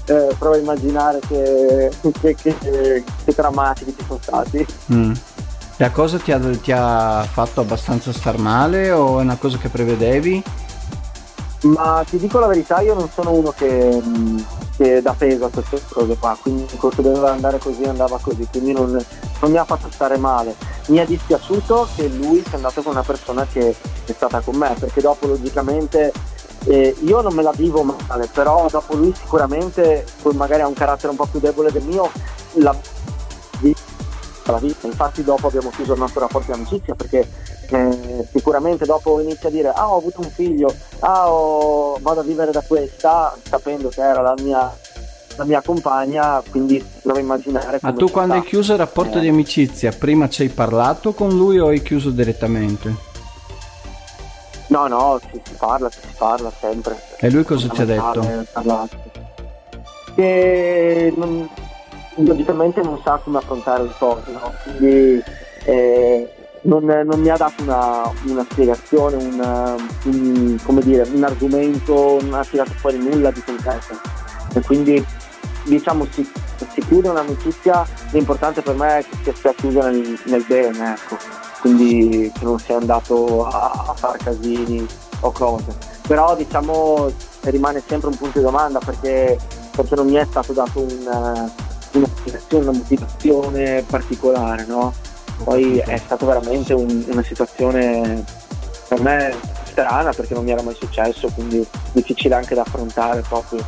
[0.06, 4.66] eh, provo a immaginare che, che, che, che drammatici ci sono stati.
[4.92, 5.12] Mm.
[5.80, 9.70] La cosa ti ha, ti ha fatto abbastanza star male o è una cosa che
[9.70, 10.42] prevedevi?
[11.62, 13.98] Ma ti dico la verità, io non sono uno che,
[14.76, 18.72] che dà peso a queste cose qua, quindi se doveva andare così andava così, quindi
[18.72, 20.54] non, non mi ha fatto stare male.
[20.88, 24.76] Mi è dispiaciuto che lui sia andato con una persona che è stata con me,
[24.78, 26.12] perché dopo logicamente
[26.66, 30.74] eh, io non me la vivo male, però dopo lui sicuramente, poi magari ha un
[30.74, 32.10] carattere un po' più debole del mio,
[32.56, 32.76] la
[34.50, 34.86] la vita.
[34.86, 37.28] Infatti dopo abbiamo chiuso il nostro rapporto di amicizia perché
[37.68, 42.22] eh, sicuramente dopo inizia a dire ah ho avuto un figlio, ah ho- vado a
[42.24, 44.76] vivere da questa, sapendo che era la mia,
[45.36, 48.42] la mia compagna, quindi a immaginare Ma tu ci quando sta.
[48.42, 49.20] hai chiuso il rapporto Eh.
[49.20, 53.08] di amicizia, prima ci hai parlato con lui o hai chiuso direttamente?
[54.68, 56.96] No, no, si, si parla, si parla sempre.
[57.18, 58.44] E lui cosa ti ha detto?
[58.52, 58.88] Parlare.
[60.14, 61.48] Che non,
[62.24, 64.52] logicamente non sa come affrontare le cose, no?
[64.64, 65.22] quindi
[65.64, 66.28] eh,
[66.62, 72.44] non, non mi ha dato una, una spiegazione, una- un, dire, un argomento, non ha
[72.44, 73.98] tirato fuori nulla di concreto.
[74.54, 75.04] E quindi
[75.64, 76.28] diciamo si,
[76.72, 81.16] si chiude un'amicizia, l'importante per me è che sia- chiusa nel, nel bene, ecco.
[81.60, 84.86] quindi che non sia andato a, a fare casini
[85.20, 85.76] o cose.
[86.06, 87.10] Però diciamo
[87.42, 89.38] rimane sempre un punto di domanda perché,
[89.70, 91.50] perché non mi è stato dato un,
[91.92, 94.92] una spiegazione, una motivazione particolare, no?
[95.44, 98.24] Poi è stata veramente un- una situazione
[98.88, 103.64] per me strana perché non mi era mai successo, quindi difficile anche da affrontare proprio.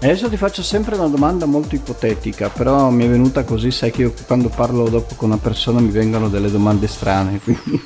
[0.00, 4.02] Adesso ti faccio sempre una domanda molto ipotetica, però mi è venuta così, sai che
[4.02, 7.80] io quando parlo dopo con una persona mi vengono delle domande strane, quindi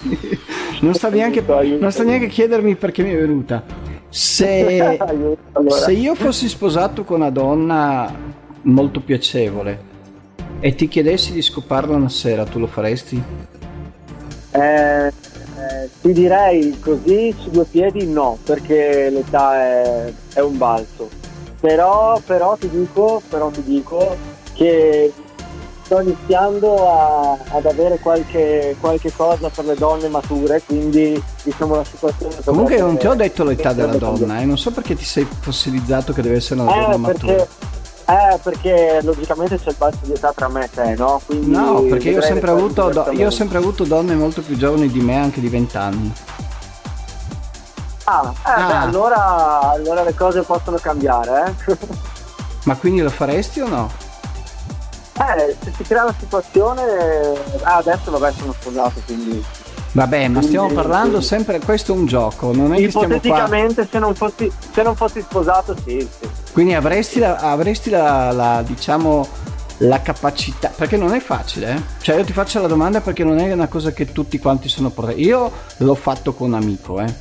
[0.81, 1.45] non sta neanche,
[1.79, 3.63] non sta neanche a chiedermi perché mi è venuta.
[4.09, 4.99] Se,
[5.85, 8.13] se io fossi sposato con una donna
[8.63, 9.87] molto piacevole
[10.61, 13.23] e ti chiedessi di scoparla una sera, tu lo faresti?
[14.51, 15.13] Eh, eh,
[16.01, 21.09] ti direi così su due piedi no, perché l'età è, è un balzo.
[21.61, 24.17] Però, però ti dico, però ti dico
[24.55, 25.13] che
[25.83, 31.85] sto iniziando a- ad avere qualche, qualche cosa per le donne mature, quindi diciamo la
[31.85, 34.45] situazione Comunque non ti ho detto l'età della donna, eh?
[34.45, 37.33] non so perché ti sei fossilizzato che deve essere una donna Eh, matura.
[37.35, 37.49] perché,
[38.09, 41.21] eh, perché logicamente c'è il balzo di età tra me e te, no?
[41.27, 44.57] Quindi No, perché io ho, sempre avuto, do- io ho sempre avuto donne molto più
[44.57, 46.13] giovani di me, anche di 20 anni.
[48.05, 48.81] Ah, eh, beh, Ah.
[48.81, 51.77] allora, allora le cose possono cambiare, eh?
[52.65, 53.91] Ma quindi lo faresti o no?
[55.21, 56.83] Eh, se si crea una situazione,
[57.63, 59.45] ah, adesso vabbè sono sposato, quindi
[59.93, 64.51] Vabbè, ma stiamo parlando sempre, questo è un gioco, non è ipoteticamente se non fossi,
[64.73, 66.29] se non fossi sposato sì, sì.
[66.53, 69.27] Quindi avresti la, avresti la, la, diciamo,
[69.79, 71.83] la capacità, perché non è facile, eh?
[72.01, 74.91] Cioè io ti faccio la domanda perché non è una cosa che tutti quanti sono
[74.91, 75.23] portati.
[75.23, 77.13] Io l'ho fatto con un amico, eh?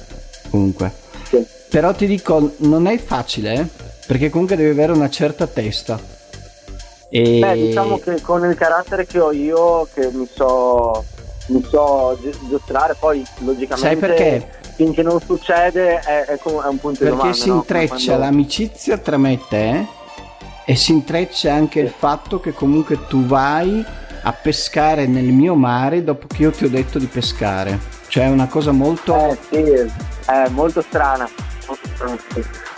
[0.50, 0.92] Comunque.
[1.30, 1.46] sì.
[1.70, 3.68] Però ti dico, non è facile, eh?
[4.06, 6.00] Perché comunque devi avere una certa testa.
[7.10, 7.40] E...
[7.40, 11.04] Beh, diciamo che con il carattere che ho io, che mi so,
[11.48, 14.50] mi so gi- giostrare, poi logicamente Sai perché?
[14.76, 17.34] finché non succede è, è è un punto di Perché domanda.
[17.34, 17.56] si no?
[17.56, 19.86] intreccia Quando- l'amicizia tra me e te
[20.66, 23.84] e si intreccia anche il fatto che comunque tu vai
[24.24, 27.80] a pescare nel mio mare dopo che io ti ho detto di pescare.
[28.10, 29.16] Cioè è una cosa molto...
[29.16, 29.92] Eh sì,
[30.30, 31.30] è molto strana.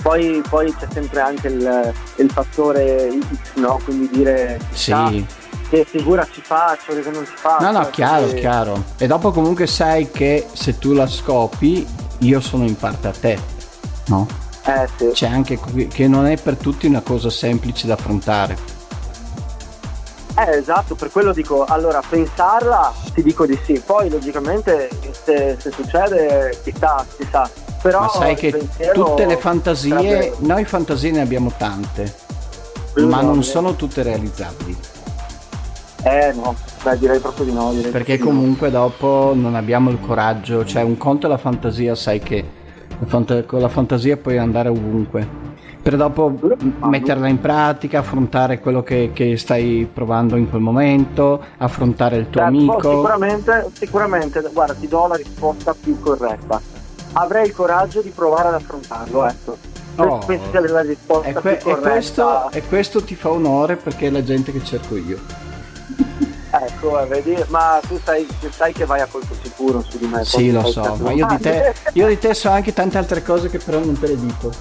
[0.02, 3.80] Poi, poi c'è sempre anche il, il fattore X, no?
[3.84, 4.92] Quindi dire Sì.
[4.92, 5.12] ah,
[5.70, 7.64] che figura ci faccio, che non ci faccio.
[7.64, 8.84] No, no, eh, chiaro, quindi- chiaro.
[8.98, 11.86] E dopo comunque sai che se tu la scopi,
[12.20, 13.40] io sono in parte a te,
[14.08, 14.28] no?
[14.66, 15.10] Eh sì.
[15.14, 18.78] C'è anche qui- che non è per tutti una cosa semplice da affrontare.
[20.36, 24.90] Eh, esatto, per quello dico, allora pensarla ti dico di sì, poi logicamente
[25.24, 27.50] se, se succede chissà, chissà.
[27.82, 28.58] Però Ma sai che
[28.94, 32.14] tutte le fantasie, noi fantasie ne abbiamo tante,
[32.98, 34.78] ma no, non sono tutte realizzabili.
[36.04, 37.74] Eh no, beh direi proprio di no.
[37.92, 38.30] Perché di no.
[38.30, 42.46] comunque dopo non abbiamo il coraggio, cioè un conto è la fantasia, sai che
[43.00, 45.48] la con la fantasia puoi andare ovunque.
[45.82, 46.38] Per dopo
[46.84, 52.42] metterla in pratica, affrontare quello che, che stai provando in quel momento, affrontare il tuo
[52.42, 52.82] Certo, amico.
[52.82, 56.62] Sicuramente, sicuramente, guarda, ti do la risposta più corretta.
[57.14, 59.58] Avrei il coraggio di provare ad affrontarlo, ecco.
[59.96, 60.18] Oh.
[60.26, 61.90] Penso sia la risposta E, que- più e corretta.
[61.90, 65.18] questo, e questo ti fa onore perché è la gente che cerco io.
[66.62, 70.26] Ecco, eh, vedi, ma tu sai, sai che vai a colpo sicuro su di me.
[70.26, 73.50] Sì, lo so, ma io di, te, io di te so anche tante altre cose
[73.50, 74.52] che però non te le dico.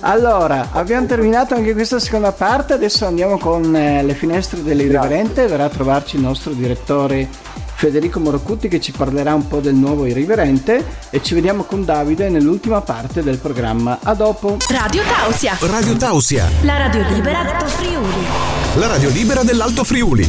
[0.00, 5.64] Allora, abbiamo terminato anche questa seconda parte, adesso andiamo con eh, le finestre dell'irriverente, verrà
[5.64, 7.28] a trovarci il nostro direttore
[7.74, 12.28] Federico Morocutti che ci parlerà un po' del nuovo irriverente e ci vediamo con Davide
[12.28, 13.98] nell'ultima parte del programma.
[14.02, 14.58] A dopo!
[14.68, 18.53] Radio Tausia, Radio Tausia, la radio libera Friuli.
[18.78, 20.28] La radio libera dell'Alto Friuli.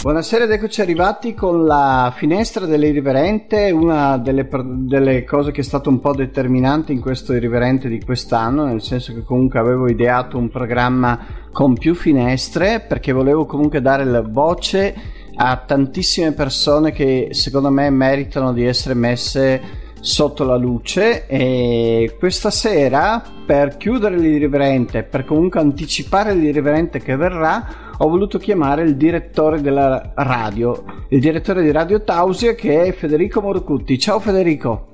[0.00, 5.90] Buonasera ed eccoci arrivati con la finestra dell'irriverente, una delle, delle cose che è stato
[5.90, 10.48] un po' determinante in questo irriverente di quest'anno, nel senso che comunque avevo ideato un
[10.48, 14.94] programma con più finestre perché volevo comunque dare la voce
[15.36, 22.50] a tantissime persone che secondo me meritano di essere messe sotto la luce e questa
[22.50, 29.62] sera per chiudere l'irriverente per comunque anticipare l'irriverente che verrà ho voluto chiamare il direttore
[29.62, 34.88] della radio il direttore di Radio Tausia che è Federico Morcutti ciao Federico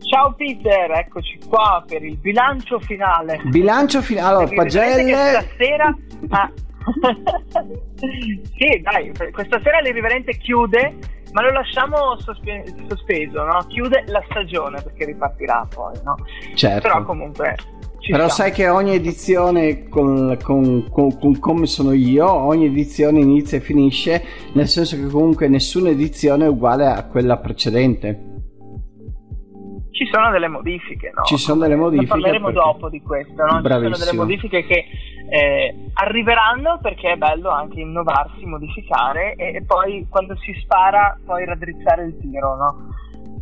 [0.00, 3.42] Ciao Peter, eccoci qua per il bilancio finale.
[3.50, 5.94] bilancio finale allora pagelle Stasera...
[6.30, 6.50] Ah.
[8.56, 10.94] sì, dai, questa sera l'irriverente chiude,
[11.32, 13.64] ma lo lasciamo sospe- sospeso, no?
[13.68, 16.16] Chiude la stagione perché ripartirà poi, no?
[16.54, 17.56] certo Però comunque...
[18.10, 23.58] Però sai che ogni edizione, con, con- con- con come sono io, ogni edizione inizia
[23.58, 24.22] e finisce,
[24.54, 28.36] nel senso che comunque nessuna edizione è uguale a quella precedente.
[29.90, 31.22] Ci sono delle modifiche, no?
[31.24, 33.46] Ci sono delle Ne modifiche parleremo perché- dopo di questo, no?
[33.46, 34.22] Ci sono delle Bravissimo.
[34.22, 34.84] modifiche che
[35.30, 41.44] eh, arriveranno perché è bello anche innovarsi, modificare e, e poi quando si spara poi
[41.44, 42.96] raddrizzare il tiro, no?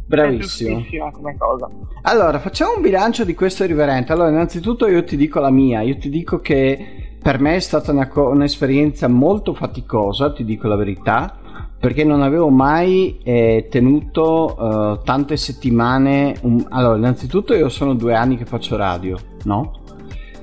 [0.06, 0.84] Bravissimo.
[1.12, 1.68] Come cosa.
[2.02, 4.12] Allora, facciamo un bilancio di questo irriverente.
[4.12, 7.90] Allora, innanzitutto io ti dico la mia, io ti dico che per me è stata
[7.90, 11.36] una co- un'esperienza molto faticosa, ti dico la verità,
[11.78, 16.36] perché non avevo mai eh, tenuto eh, tante settimane.
[16.42, 19.80] un- Allora, innanzitutto io sono due anni che faccio radio, no?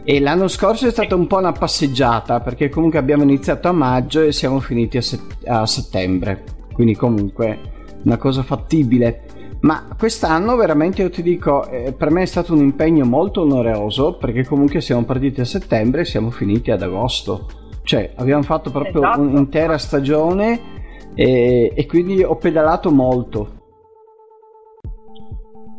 [0.05, 4.21] E l'anno scorso è stata un po' una passeggiata perché comunque abbiamo iniziato a maggio
[4.21, 7.57] e siamo finiti a, set- a settembre, quindi comunque
[8.03, 9.21] una cosa fattibile.
[9.61, 14.17] Ma quest'anno veramente io ti dico, eh, per me è stato un impegno molto oneroso
[14.17, 17.47] perché comunque siamo partiti a settembre e siamo finiti ad agosto.
[17.81, 19.21] Cioè abbiamo fatto proprio Esatto.
[19.21, 20.59] un'intera stagione
[21.15, 23.61] e, e quindi ho pedalato molto.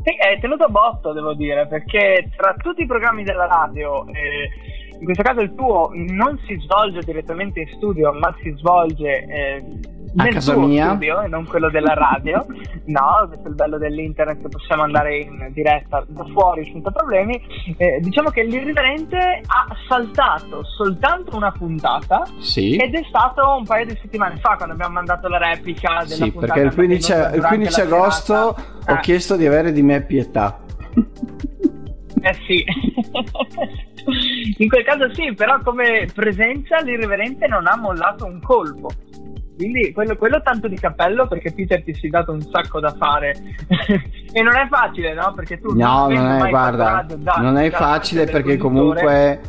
[0.05, 4.51] Sì, è tenuto a botto, devo dire, perché tra tutti i programmi della radio, eh,
[4.99, 9.65] in questo caso il tuo non si svolge direttamente in studio, ma si svolge eh,
[10.17, 10.91] A nel casa mia?
[10.91, 12.45] studio e non quello della radio.
[12.87, 17.41] no, questo è il bello dell'internet, possiamo andare in diretta da fuori senza problemi.
[17.77, 22.77] Eh, diciamo che l'irriverente ha saltato soltanto una puntata Sì.
[22.77, 26.31] ed è stato un paio di settimane fa quando abbiamo mandato la replica della Sì,
[26.31, 28.93] puntata perché il 15, tenuta il durante 15 la agosto serata.
[28.93, 29.01] ho Eh.
[29.01, 30.59] chiesto di avere di me pietà.
[32.21, 32.65] Eh sì,
[34.59, 38.89] in quel caso sì, però come presenza l'irriverente non ha mollato un colpo.
[39.57, 42.93] Quindi quello, quello tanto di cappello perché Peter ti si è dato un sacco da
[42.93, 43.35] fare
[44.33, 45.33] e non è facile, no?
[45.35, 49.41] Perché tu No, avendo non è, guarda, da- non è facile perché comunque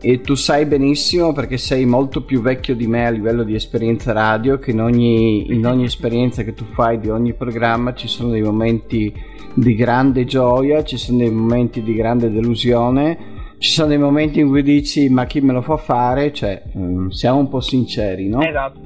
[0.00, 4.12] e tu sai benissimo perché sei molto più vecchio di me a livello di esperienza
[4.12, 8.30] radio che in ogni, in ogni esperienza che tu fai di ogni programma ci sono
[8.30, 9.10] dei momenti
[9.54, 14.48] di grande gioia, ci sono dei momenti di grande delusione, ci sono dei momenti in
[14.48, 18.42] cui dici ma chi me lo fa fare, cioè mm, siamo un po' sinceri, no?
[18.42, 18.80] Esatto.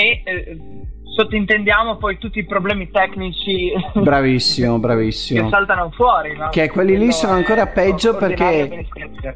[0.00, 0.58] E eh,
[1.14, 6.48] sottintendiamo poi tutti i problemi tecnici bravissimo bravissimo che saltano fuori no?
[6.50, 8.86] che quelli lì sono ancora peggio perché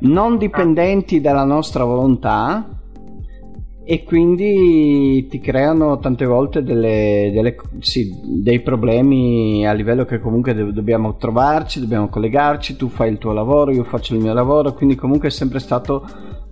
[0.01, 2.75] non dipendenti dalla nostra volontà
[3.87, 10.55] e quindi ti creano tante volte delle, delle, sì, dei problemi a livello che comunque
[10.73, 14.95] dobbiamo trovarci, dobbiamo collegarci, tu fai il tuo lavoro, io faccio il mio lavoro, quindi
[14.95, 16.03] comunque è sempre stato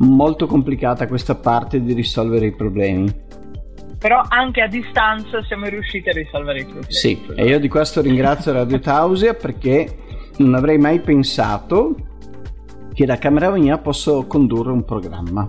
[0.01, 3.11] molto complicata questa parte di risolvere i problemi.
[4.03, 6.93] Però anche a distanza siamo riusciti a risolvere i problemi.
[6.93, 9.87] Sì, e io di questo ringrazio Radio Tausia perché
[10.39, 11.95] non avrei mai pensato
[12.93, 15.47] che da camera mia posso condurre un programma.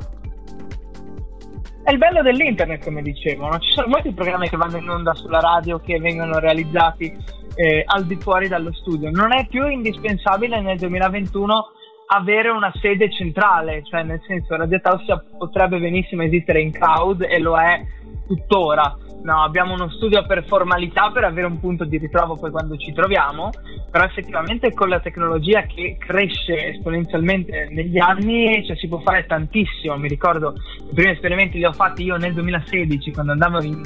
[1.83, 3.59] È il bello dell'internet, come dicevo, no?
[3.59, 7.13] ci sono molti programmi che vanno in onda sulla radio che vengono realizzati
[7.55, 9.09] eh, al di fuori dallo studio.
[9.09, 11.71] Non è più indispensabile nel 2021
[12.15, 17.39] avere una sede centrale, cioè nel senso Radio Tausia potrebbe benissimo esistere in cloud e
[17.39, 17.83] lo è
[18.25, 18.97] tuttora.
[19.23, 22.91] No, abbiamo uno studio per formalità per avere un punto di ritrovo poi quando ci
[22.91, 23.51] troviamo,
[23.89, 29.95] però effettivamente con la tecnologia che cresce esponenzialmente negli anni cioè, si può fare tantissimo.
[29.97, 30.55] Mi ricordo
[30.89, 33.81] i primi esperimenti li ho fatti io nel 2016 quando andavo in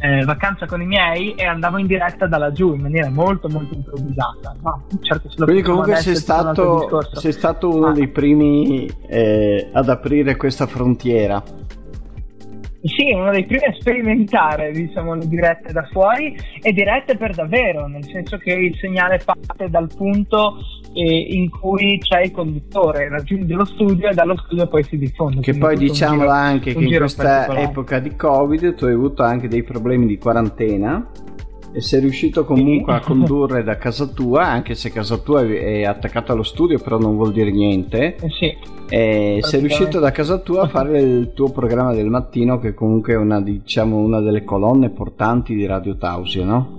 [0.00, 3.74] eh, vacanza con i miei e andavo in diretta da laggiù in maniera molto molto
[3.74, 4.56] improvvisata.
[4.62, 7.92] No, certo, Quindi comunque sei stato, sei stato, uno ah.
[7.92, 11.42] dei primi eh, ad aprire questa frontiera.
[12.82, 17.86] Sì, uno dei primi a sperimentare, diciamo, le dirette da fuori e dirette per davvero,
[17.86, 20.56] nel senso che il segnale parte dal punto
[20.94, 25.42] eh, in cui c'è il conduttore, raggiunge lo studio e dallo studio poi si diffonde.
[25.42, 29.62] Che poi diciamo anche che in questa epoca di Covid tu hai avuto anche dei
[29.62, 31.06] problemi di quarantena
[31.72, 36.32] e sei riuscito comunque a condurre da casa tua, anche se casa tua è attaccata
[36.32, 38.16] allo studio, però non vuol dire niente.
[38.16, 38.56] Eh sì.
[38.88, 43.12] E sei riuscito da casa tua a fare il tuo programma del mattino, che comunque
[43.12, 46.78] è una, diciamo, una delle colonne portanti di Radio Tausia, no?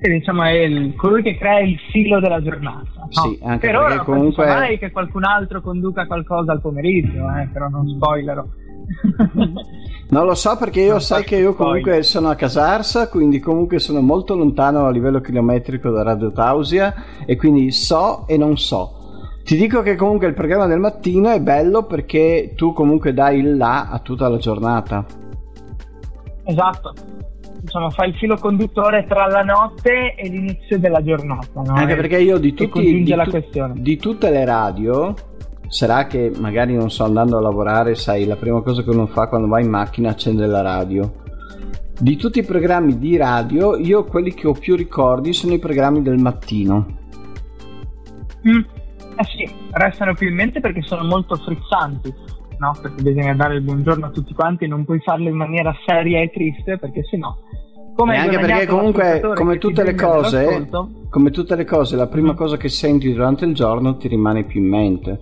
[0.00, 2.88] Sì, diciamo è il, colui che crea il filo della giornata.
[2.96, 3.08] No?
[3.10, 4.46] Sì, anche per ora comunque...
[4.46, 8.42] non che qualcun altro conduca qualcosa al pomeriggio, eh, però non spoilerò.
[10.12, 13.78] non lo so perché io non sai che io comunque sono a Casarsa, quindi comunque
[13.78, 16.94] sono molto lontano a livello chilometrico da Radio Tausia
[17.24, 18.98] e quindi so e non so.
[19.42, 23.56] Ti dico che comunque il programma del mattino è bello perché tu comunque dai il
[23.56, 25.02] là a tutta la giornata.
[26.44, 26.92] Esatto.
[27.62, 31.62] Insomma, fa il filo conduttore tra la notte e l'inizio della giornata.
[31.62, 31.72] No?
[31.72, 33.14] Anche perché io di, tutti, di,
[33.50, 35.14] tu, di tutte le radio
[35.72, 39.26] sarà che magari non so andando a lavorare, sai, la prima cosa che uno fa
[39.26, 41.20] quando va in macchina accende la radio.
[41.98, 46.02] Di tutti i programmi di radio, io quelli che ho più ricordi sono i programmi
[46.02, 46.98] del mattino.
[48.46, 48.60] Mm.
[49.16, 52.12] Eh sì, restano più in mente perché sono molto frizzanti,
[52.58, 52.76] no?
[52.78, 56.30] Perché bisogna dare il buongiorno a tutti quanti, non puoi farlo in maniera seria e
[56.30, 57.34] triste perché sennò
[57.94, 60.66] come anche perché comunque come tutte le cose
[61.10, 62.36] come tutte le cose la prima mm.
[62.36, 65.20] cosa che senti durante il giorno ti rimane più in mente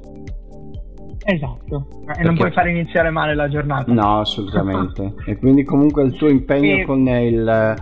[1.24, 2.20] Esatto, Perché...
[2.20, 3.92] e non puoi far iniziare male la giornata.
[3.92, 5.14] No, assolutamente.
[5.26, 6.84] e quindi comunque il tuo impegno e...
[6.84, 7.74] con il,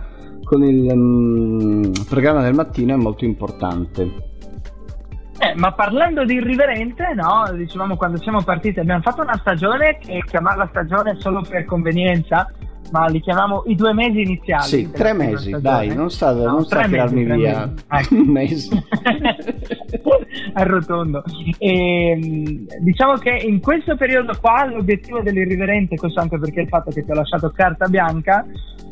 [0.43, 4.27] con il um, programma del mattino è molto importante.
[5.41, 10.21] Eh, ma parlando di irriverente, no, dicevamo quando siamo partiti abbiamo fatto una stagione che
[10.25, 12.51] chiamarla stagione solo per convenienza
[12.91, 14.63] ma li chiamiamo i due mesi iniziali.
[14.63, 18.15] Sì, tre mesi, dai, non sta, no, non sta a tirarmi via ecco.
[18.15, 18.83] un mese.
[20.53, 21.23] Arrotondo.
[21.57, 26.91] E, ehm, diciamo che in questo periodo qua l'obiettivo dell'irriverente, questo anche perché il fatto
[26.91, 28.45] che ti ho lasciato carta bianca,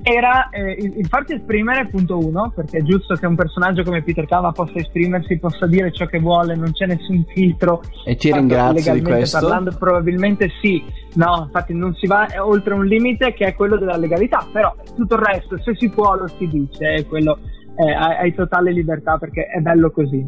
[0.08, 4.26] era eh, il, farti esprimere, punto uno, perché è giusto che un personaggio come Peter
[4.26, 7.82] Cava possa esprimersi, possa dire ciò che vuole, non c'è nessun filtro.
[8.06, 9.40] E ti ringrazio di questo.
[9.40, 10.82] parlando, probabilmente sì.
[11.16, 15.16] No, infatti non si va oltre un limite che è quello della legalità, però tutto
[15.16, 17.40] il resto, se si può, lo si dice, quello
[17.76, 20.26] eh, hai, hai, totale libertà perché è bello così.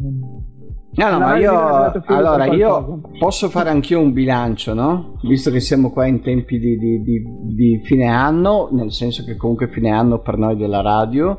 [1.00, 5.16] No, no, ma io, allora, io posso fare anch'io un bilancio, no?
[5.22, 7.22] Visto che siamo qua in tempi di, di, di,
[7.54, 11.38] di fine anno, nel senso che comunque fine anno per noi della radio,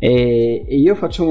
[0.00, 1.22] e, e, io faccio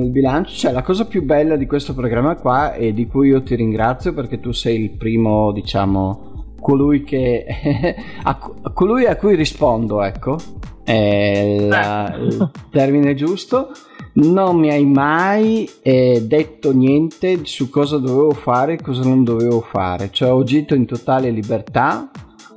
[0.00, 3.42] il bilancio, cioè la cosa più bella di questo programma qua e di cui io
[3.42, 7.44] ti ringrazio perché tu sei il primo, diciamo, colui che
[8.24, 8.38] a,
[8.72, 10.38] colui a cui rispondo, ecco,
[10.82, 13.72] è la, il termine giusto
[14.12, 19.60] non mi hai mai eh, detto niente su cosa dovevo fare e cosa non dovevo
[19.60, 22.10] fare, cioè ho agito in totale libertà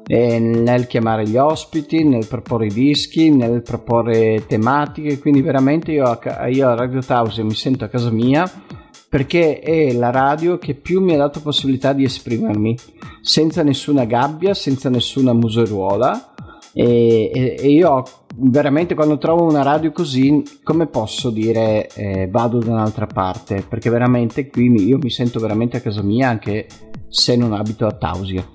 [0.05, 6.05] eh, nel chiamare gli ospiti, nel proporre i dischi, nel proporre tematiche, quindi veramente io
[6.05, 8.49] a, io a Radio Tausia mi sento a casa mia
[9.07, 12.75] perché è la radio che più mi ha dato possibilità di esprimermi
[13.21, 16.34] senza nessuna gabbia, senza nessuna museruola.
[16.73, 18.03] E, e, e io ho
[18.36, 23.63] veramente quando trovo una radio così, come posso dire eh, vado da un'altra parte?
[23.67, 26.67] Perché veramente qui mi, io mi sento veramente a casa mia anche
[27.07, 28.45] se non abito a Tausia.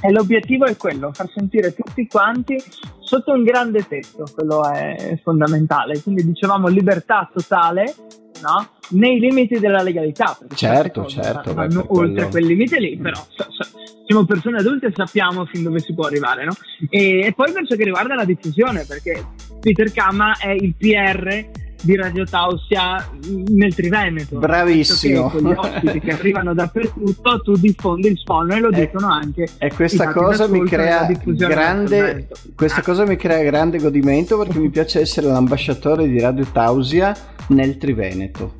[0.00, 2.56] E l'obiettivo è quello, far sentire tutti quanti
[3.00, 6.00] sotto un grande tetto, quello è fondamentale.
[6.00, 7.94] Quindi dicevamo libertà totale,
[8.42, 8.68] no?
[8.90, 10.38] Nei limiti della legalità.
[10.54, 11.52] Certo, certo.
[11.52, 12.28] Vanno beh, oltre quello...
[12.28, 13.77] quel limite lì, però so, so,
[14.08, 16.52] siamo persone adulte e sappiamo fin dove si può arrivare, no?
[16.88, 19.22] E, e poi per ciò che riguarda la diffusione, perché
[19.60, 21.46] Peter Kama è il PR
[21.82, 23.06] di Radio Tausia
[23.48, 24.38] nel Triveneto.
[24.38, 25.28] Bravissimo.
[25.28, 29.46] Con gli ospiti che arrivano dappertutto, tu diffondi il suono e lo e, dicono anche.
[29.58, 35.00] E questa cosa mi crea grande questa cosa mi crea grande godimento perché mi piace
[35.00, 37.14] essere l'ambasciatore di Radio Tausia
[37.48, 38.54] nel Triveneto.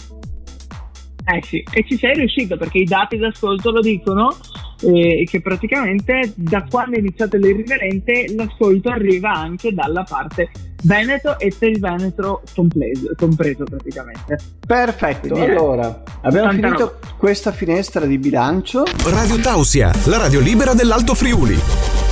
[1.31, 4.35] Eh sì, e ci sei riuscito perché i dati d'ascolto lo dicono
[4.81, 10.51] eh, che praticamente da quando è iniziato l'irriverente l'ascolto arriva anche dalla parte
[10.85, 14.39] Veneto e per il Veneto compreso, compreso praticamente.
[14.67, 17.15] Perfetto, Quindi allora abbiamo finito no.
[17.19, 18.85] questa finestra di bilancio.
[19.05, 22.08] Radio Tausia, la radio libera dell'Alto Friuli.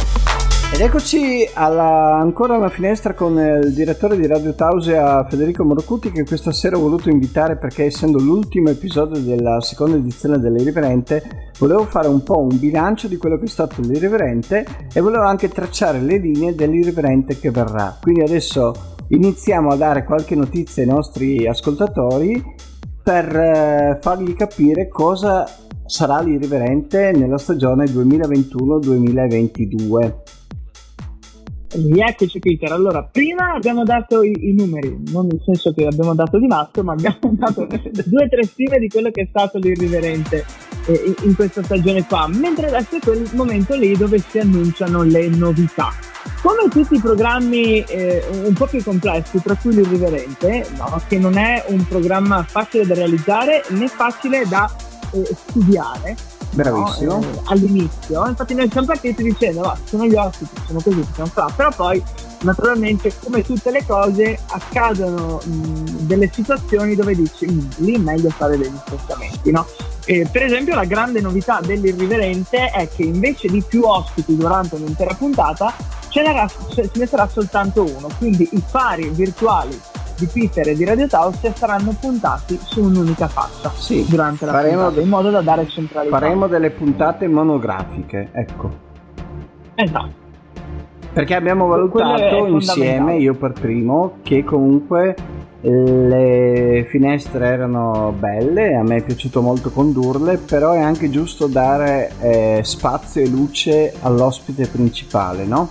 [0.77, 6.27] Ed eccoci alla, ancora una finestra con il direttore di Radio Tausia Federico Morocuti che
[6.27, 12.09] questa sera ho voluto invitare perché essendo l'ultimo episodio della seconda edizione dell'Irriverente volevo fare
[12.09, 16.18] un po' un bilancio di quello che è stato l'Irriverente e volevo anche tracciare le
[16.18, 17.97] linee dell'Irriverente che verrà.
[17.99, 18.74] Quindi adesso
[19.09, 22.55] iniziamo a dare qualche notizia ai nostri ascoltatori
[23.03, 25.49] per eh, fargli capire cosa
[25.87, 30.36] sarà l'Irriverente nella stagione 2021-2022.
[31.77, 36.39] Rieccoci Peter, allora prima abbiamo dato i, i, numeri, non nel senso che abbiamo dato
[36.39, 40.45] di matto, ma abbiamo dato due o tre stime di quello che è stato l'irriverente
[40.87, 45.29] eh, in, questa stagione qua, mentre adesso è quel momento lì dove si annunciano le
[45.29, 45.91] novità.
[46.43, 51.01] Come tutti i programmi eh, un po' più complessi, tra cui l'irriverente, no?
[51.07, 54.74] che non è un programma facile da realizzare né facile da
[55.12, 56.16] eh, studiare,
[56.57, 57.13] Bravissimo.
[57.13, 57.21] No?
[57.21, 61.53] Eh, all'inizio, infatti noi siamo partiti dicendo, va, sono gli ospiti, sono così, possiamo fare,
[61.55, 62.03] però poi
[62.41, 68.31] naturalmente come tutte le cose accadono mh, delle situazioni dove dici, mh, lì è meglio
[68.31, 69.67] fare degli spostamenti, no?
[70.07, 75.15] Eh, per esempio la grande novità dell'irriverente è che invece di più ospiti durante un'intera
[75.15, 75.75] puntata
[76.09, 79.79] ce ne sarà soltanto uno, quindi i pari virtuali
[80.19, 84.85] di Peter e di Radio Tausia saranno puntati su un'unica faccia sì, durante la faremo,
[84.85, 86.19] puntata, in modo da dare centralità.
[86.19, 88.71] Faremo delle puntate monografiche, ecco.
[89.75, 90.25] Esatto.
[91.12, 95.14] Perché abbiamo valutato insieme, io per primo, che comunque
[95.62, 102.12] le finestre erano belle, a me è piaciuto molto condurle, però è anche giusto dare
[102.21, 105.71] eh, spazio e luce all'ospite principale, no?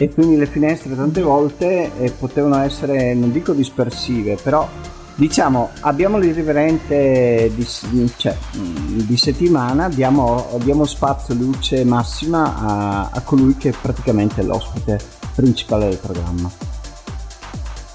[0.00, 4.66] E quindi le finestre tante volte eh, potevano essere, non dico dispersive, però
[5.14, 7.66] diciamo abbiamo l'irriverente di,
[8.16, 14.42] cioè, mm, di settimana, diamo, diamo, spazio, luce massima a, a colui che è praticamente
[14.42, 14.98] l'ospite
[15.34, 16.50] principale del programma.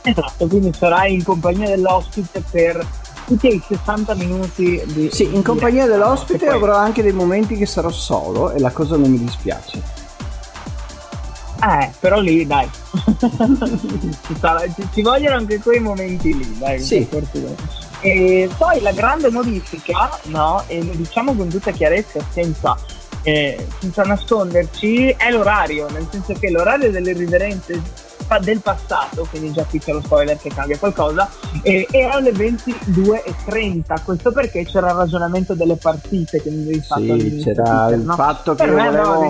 [0.04, 2.88] Esatto, quindi sarai in compagnia dell'ospite per
[3.26, 5.10] tutti i 60 minuti di...
[5.12, 9.10] Sì, in compagnia dell'ospite avrò anche dei momenti che sarò solo e la cosa non
[9.10, 9.95] mi dispiace.
[11.66, 12.70] Eh, però lì dai.
[14.28, 16.80] ci, sarà, ci, ci, vogliono anche quei momenti lì, dai.
[16.80, 17.08] Sì.
[18.02, 22.78] E poi la grande modifica, no, e lo diciamo con tutta chiarezza, senza,
[23.24, 27.82] eh, senza nasconderci, è l'orario, nel senso che l'orario dell'irriverente
[28.42, 31.30] del passato, quindi già qui c'è lo spoiler che cambia qualcosa,
[31.62, 37.20] e erano le 22.30, questo perché c'era il ragionamento delle partite che mi avevi fatto
[37.20, 38.16] Sì, c'era il no?
[38.16, 39.30] fatto che io volevo,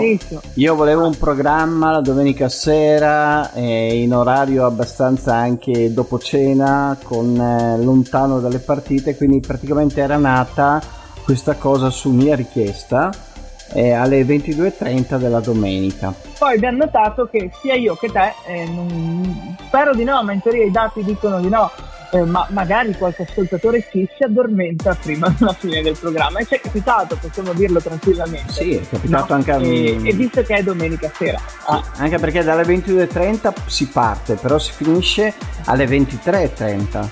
[0.54, 7.40] io volevo, un programma la domenica sera eh, in orario abbastanza anche dopo cena, con
[7.40, 10.82] eh, lontano dalle partite, quindi praticamente era nata
[11.24, 13.25] questa cosa su mia richiesta
[13.74, 16.14] eh, alle 22.30 della domenica.
[16.38, 20.42] Poi abbiamo notato che sia io che te, eh, non, spero di no, ma in
[20.42, 21.72] teoria i dati dicono di no,
[22.12, 26.56] eh, ma magari qualche ascoltatore sì si addormenta prima della fine del programma e ci
[26.56, 28.54] è capitato, possiamo dirlo tranquillamente.
[28.54, 29.36] Sì, è capitato no?
[29.36, 30.04] anche a me.
[30.04, 31.40] E, visto che è domenica sera.
[31.66, 31.84] Ah.
[31.98, 35.34] anche perché dalle 22.30 si parte, però si finisce
[35.66, 37.10] alle 23.30.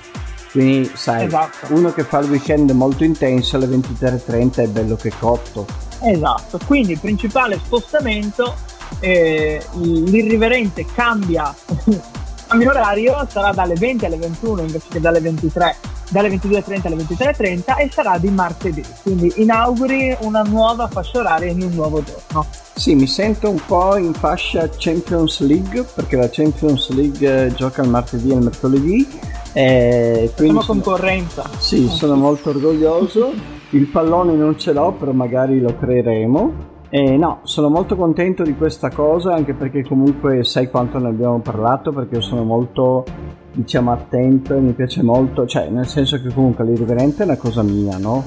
[0.52, 1.74] Quindi sai, esatto.
[1.74, 5.66] uno che fa il weekend molto intenso alle 23.30 è bello che cotto.
[6.02, 8.54] Esatto, quindi il principale spostamento,
[9.00, 11.54] eh, l'irriverente cambia,
[12.46, 15.76] cambia orario, sarà dalle 20 alle 21 invece che dalle 23
[16.08, 21.62] dalle 22.30 alle 23.30 e sarà di martedì, quindi inauguri una nuova fascia oraria in
[21.62, 22.46] un nuovo giorno.
[22.74, 27.82] Sì, mi sento un po' in fascia Champions League perché la Champions League eh, gioca
[27.82, 29.08] il martedì e il mercoledì.
[29.52, 31.48] Eh, Siamo concorrenza.
[31.58, 33.62] Sì, sono molto orgoglioso.
[33.74, 36.72] Il pallone non ce l'ho, però magari lo creeremo.
[36.90, 41.40] Eh, no, sono molto contento di questa cosa anche perché comunque sai quanto ne abbiamo
[41.40, 43.04] parlato perché io sono molto
[43.50, 47.64] diciamo attento e mi piace molto, cioè nel senso che comunque l'irriverente è una cosa
[47.64, 48.22] mia, no?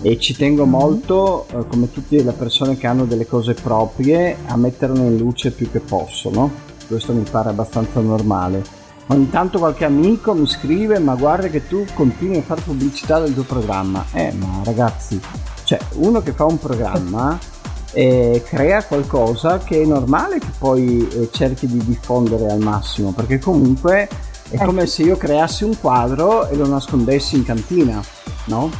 [0.00, 0.70] E ci tengo mhm.
[0.70, 5.50] molto, eh, come tutte le persone che hanno delle cose proprie, a metterle in luce
[5.50, 6.52] più che posso, no?
[6.86, 8.77] Questo mi pare abbastanza normale.
[9.10, 13.32] Ogni tanto qualche amico mi scrive, ma guarda che tu continui a fare pubblicità del
[13.32, 14.04] tuo programma.
[14.12, 15.18] Eh, ma ragazzi,
[15.64, 17.38] cioè uno che fa un programma
[17.92, 23.38] eh, crea qualcosa che è normale che poi eh, cerchi di diffondere al massimo, perché
[23.38, 24.08] comunque
[24.50, 24.64] è eh.
[24.64, 28.02] come se io creassi un quadro e lo nascondessi in cantina,
[28.46, 28.70] no?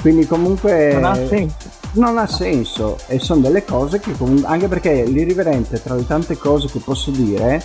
[0.00, 0.92] Quindi comunque...
[0.94, 1.56] Non ha senso.
[1.94, 4.48] Non ha senso e sono delle cose che comunque...
[4.48, 7.62] Anche perché l'irriverente, tra le tante cose che posso dire,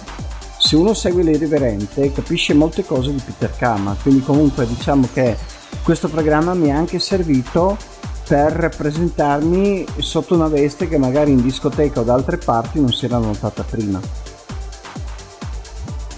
[0.67, 3.95] se uno segue l'irriverente capisce molte cose di Peter Kama.
[4.01, 5.37] Quindi comunque diciamo che
[5.81, 7.77] questo programma mi ha anche servito
[8.27, 13.05] per presentarmi sotto una veste che magari in discoteca o da altre parti non si
[13.05, 14.01] era notata prima.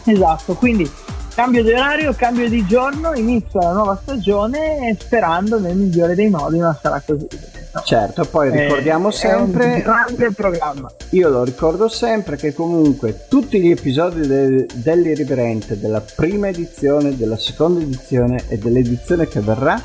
[0.05, 0.91] Esatto, quindi
[1.35, 6.57] cambio di orario, cambio di giorno, inizia la nuova stagione sperando nel migliore dei modi
[6.57, 7.27] non sarà così.
[7.71, 7.81] No.
[7.83, 9.81] Certo, poi eh, ricordiamo è, sempre.
[9.81, 10.91] Grande programma.
[11.11, 17.37] Io lo ricordo sempre che comunque tutti gli episodi de, dell'Irriverente, della prima edizione, della
[17.37, 19.79] seconda edizione e dell'edizione che verrà,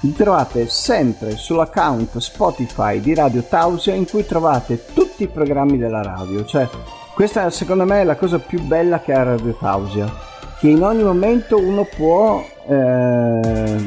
[0.00, 6.02] li trovate sempre sull'account Spotify di Radio Tausia in cui trovate tutti i programmi della
[6.02, 6.44] radio.
[6.44, 6.68] Cioè,
[7.14, 10.12] questa secondo me è la cosa più bella che ha Radio Tausia,
[10.58, 13.86] che in ogni momento uno può eh,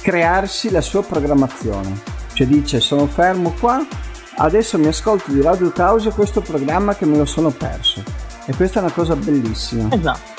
[0.00, 2.17] crearsi la sua programmazione.
[2.38, 3.84] Cioè dice sono fermo qua,
[4.36, 8.00] adesso mi ascolto di Radio Tausia questo programma che me lo sono perso.
[8.44, 9.88] E questa è una cosa bellissima.
[9.90, 10.36] Esatto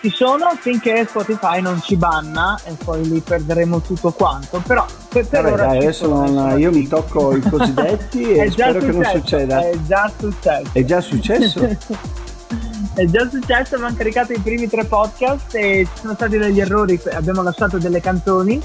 [0.00, 5.26] ci sono finché Spotify non ci banna e poi lì perderemo tutto quanto però per,
[5.26, 8.92] per Vabbè, ora dai, adesso non, io mi tocco i cosiddetti e spero successo, che
[8.92, 11.60] non succeda è già successo è già successo?
[12.94, 17.00] è già successo abbiamo caricato i primi tre podcast e ci sono stati degli errori
[17.12, 18.62] abbiamo lasciato delle canzoni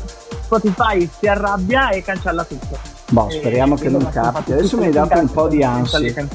[0.51, 2.77] Spotify si arrabbia e cancella tutto
[3.09, 4.53] Boh, speriamo che non capiti.
[4.53, 6.27] Adesso mi hai dato un po' di ansia.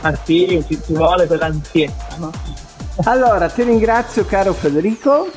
[0.00, 2.30] ah sì, ci, ci vuole quell'ansietta, no?
[3.04, 5.28] Allora, ti ringrazio caro Federico.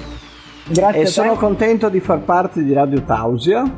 [0.68, 1.02] Grazie.
[1.02, 3.72] E sono contento di far parte di Radio Tausia.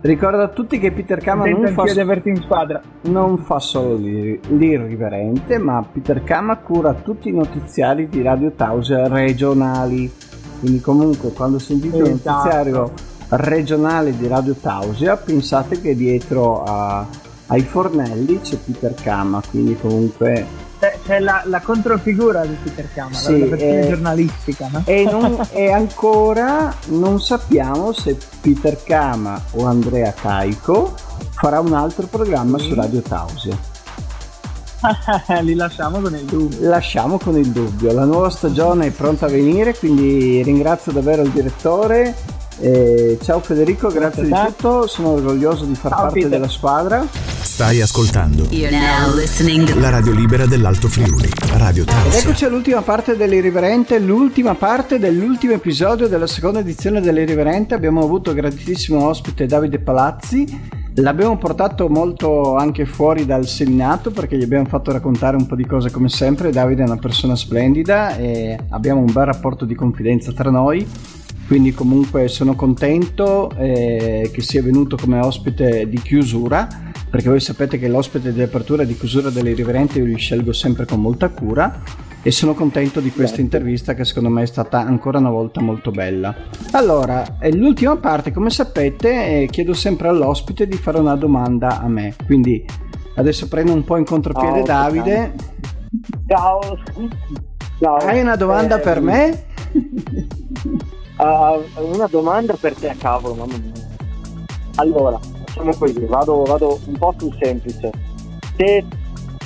[0.00, 1.84] Ricordo a tutti che Peter Kama non fa,
[3.02, 10.31] non fa, solo l'irriverente, ma Peter Kama cura tutti i notiziari di Radio Tausia regionali.
[10.62, 12.08] Quindi comunque quando sentite esatto.
[12.08, 12.92] un notiziario
[13.30, 17.04] regionale di Radio Tausia pensate che dietro a,
[17.46, 20.46] ai fornelli c'è Peter Kama, quindi comunque
[21.04, 24.68] c'è, la, la, controfigura di Peter Kama, sì, la versione giornalistica.
[24.70, 24.82] No?
[24.84, 30.94] E, non, e, ancora non sappiamo se Peter Kama o Andrea Caico
[31.32, 32.68] farà un altro programma sì.
[32.68, 33.71] su Radio Tausia.
[35.42, 36.68] Li lasciamo con il dubbio.
[36.68, 37.92] Lasciamo con il dubbio.
[37.92, 42.14] La nuova stagione è pronta a venire, quindi ringrazio davvero il direttore
[42.62, 46.30] eh, ciao Federico, grazie di tutto, sono orgoglioso di far ciao, parte Peter.
[46.30, 47.04] della squadra.
[47.10, 48.46] Stai ascoltando
[49.80, 52.20] la radio libera dell'Alto Friuli, Radio Tausia.
[52.20, 57.74] Ed eccoci all'ultima parte dell'Irriverente, l'ultima parte dell'ultimo episodio della seconda edizione dell'Irriverente.
[57.74, 60.81] Abbiamo avuto gratissimo ospite Davide Palazzi.
[60.96, 65.64] L'abbiamo portato molto anche fuori dal Seminato perché gli abbiamo fatto raccontare un po' di
[65.64, 66.50] cose come sempre.
[66.50, 70.86] Davide è una persona splendida e abbiamo un bel rapporto di confidenza tra noi
[71.46, 76.66] quindi comunque sono contento eh, che sia venuto come ospite di chiusura
[77.10, 80.52] perché voi sapete che l'ospite di apertura e di chiusura delle riverenti io li scelgo
[80.52, 81.82] sempre con molta cura
[82.22, 83.40] e sono contento di questa certo.
[83.42, 86.34] intervista che secondo me è stata ancora una volta molto bella.
[86.72, 92.14] Allora, l'ultima parte, come sapete, eh, chiedo sempre all'ospite di fare una domanda a me,
[92.24, 92.64] quindi
[93.16, 95.34] adesso prendo un po' in contropiede oh, Davide.
[96.26, 96.60] Ciao.
[97.80, 97.96] Ciao.
[97.96, 99.44] Hai una domanda eh, per me?
[101.18, 103.72] Uh, una domanda per te, cavolo, mamma mia.
[104.76, 107.90] Allora, facciamo così, vado, vado un po' più semplice.
[108.56, 108.84] Se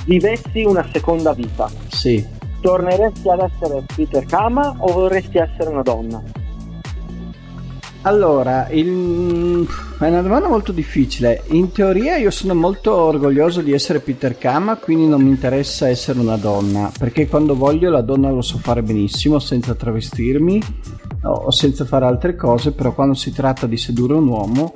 [0.05, 2.35] vivessi una seconda vita, sì.
[2.61, 6.21] Torneresti ad essere Peter Kama o vorresti essere una donna?
[8.01, 9.67] Allora, il
[9.99, 11.43] È una domanda molto difficile.
[11.47, 16.19] In teoria io sono molto orgoglioso di essere Peter Kama, quindi non mi interessa essere
[16.19, 20.61] una donna, perché quando voglio la donna lo so fare benissimo senza travestirmi
[21.23, 24.73] o senza fare altre cose, però quando si tratta di sedurre un uomo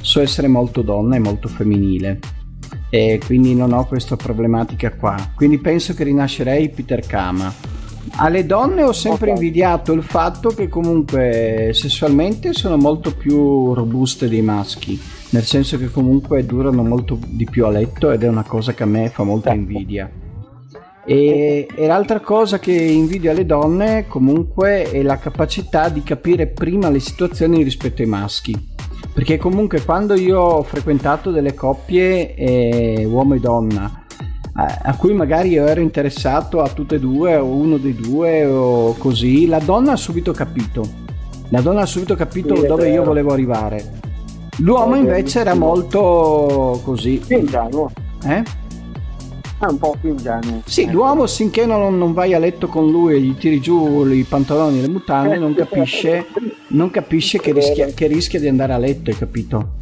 [0.00, 2.39] so essere molto donna e molto femminile.
[2.90, 5.16] E quindi non ho questa problematica qua.
[5.34, 7.78] Quindi penso che rinascerei Peter Kama.
[8.16, 9.42] Alle donne ho sempre okay.
[9.42, 15.90] invidiato il fatto che comunque sessualmente sono molto più robuste dei maschi, nel senso che
[15.90, 19.22] comunque durano molto di più a letto ed è una cosa che a me fa
[19.22, 19.70] molta certo.
[19.70, 20.10] invidia.
[21.06, 26.90] E, e, l'altra cosa che invidio alle donne comunque è la capacità di capire prima
[26.90, 28.68] le situazioni rispetto ai maschi.
[29.12, 34.00] Perché comunque quando io ho frequentato delle coppie eh, uomo e donna
[34.52, 38.94] a cui magari io ero interessato a tutte e due o uno dei due o
[38.94, 40.86] così, la donna ha subito capito.
[41.48, 43.98] La donna ha subito capito sì, dove io volevo arrivare.
[44.58, 47.22] L'uomo invece era molto così.
[47.28, 47.90] Ingenuo.
[48.24, 48.42] Eh?
[49.60, 50.62] È un po' più ingenuo.
[50.64, 50.92] Sì, ecco.
[50.92, 54.78] l'uomo finché non, non, vai a letto con lui e gli tiri giù i pantaloni
[54.78, 56.26] e le mutande, non capisce,
[56.68, 59.72] non capisce che, rischia, che rischia di andare a letto, hai capito?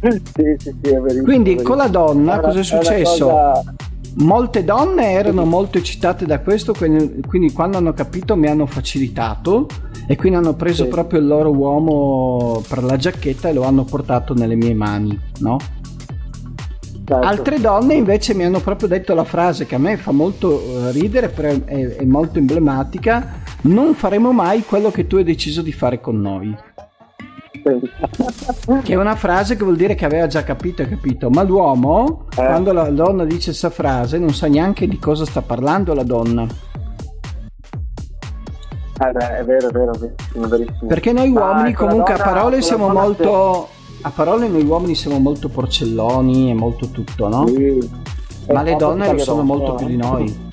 [0.00, 1.24] Sì, sì, sì, è verissimo.
[1.24, 3.26] Quindi con la donna cosa è successo?
[3.26, 3.74] Cosa
[4.16, 9.66] molte donne erano molto eccitate da questo, quindi, quindi, quando hanno capito mi hanno facilitato
[10.06, 10.88] e quindi hanno preso sì.
[10.88, 15.58] proprio il loro uomo per la giacchetta e lo hanno portato nelle mie mani, no?
[17.06, 17.24] Certo.
[17.24, 20.90] Altre donne invece mi hanno proprio detto la frase che a me fa molto eh,
[20.90, 21.32] ridere,
[21.64, 26.20] è, è molto emblematica, non faremo mai quello che tu hai deciso di fare con
[26.20, 26.74] noi
[28.82, 32.26] che è una frase che vuol dire che aveva già capito e capito ma l'uomo
[32.30, 32.34] eh.
[32.36, 36.46] quando la donna dice questa frase non sa neanche di cosa sta parlando la donna
[38.98, 40.86] eh beh, è vero, è vero, verissimo, verissimo.
[40.88, 43.68] Perché noi uomini ah, comunque donna, a parole siamo molto...
[44.02, 47.46] A parole noi uomini siamo molto porcelloni e molto tutto, no?
[47.46, 47.90] Sì.
[48.52, 50.44] Ma le donne lo sono molto più di noi.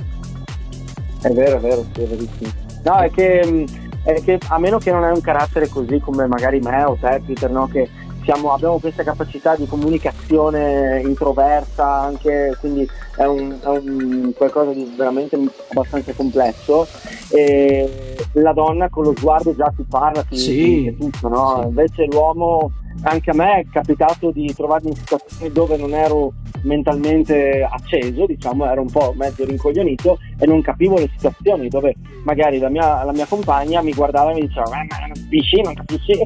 [1.22, 2.50] È vero, è vero, sì, è verissimo.
[2.84, 3.66] No, è che
[4.04, 7.22] è che a meno che non hai un carattere così come magari me o te
[7.26, 7.68] Peter, no?
[7.72, 7.90] che
[8.24, 14.94] siamo, abbiamo questa capacità di comunicazione introversa anche, quindi è un, è un qualcosa di
[14.96, 15.38] veramente
[15.70, 16.88] abbastanza complesso.
[17.30, 20.54] E la donna con lo sguardo già ti parla, ti sì.
[20.54, 21.60] dice tutto, no?
[21.62, 21.68] Sì.
[21.68, 22.72] Invece l'uomo,
[23.02, 26.34] anche a me è capitato di trovarmi in situazioni dove non ero
[26.64, 32.60] mentalmente acceso, diciamo, ero un po' mezzo rincoglionito e non capivo le situazioni dove magari
[32.60, 36.22] la mia, la mia compagna mi guardava e mi diceva ma non capisci, non capisci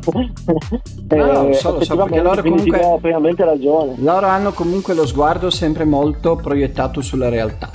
[1.15, 5.85] no, no, so, so, perché loro comunque pienamente ragione loro hanno comunque lo sguardo sempre
[5.85, 7.69] molto proiettato sulla realtà.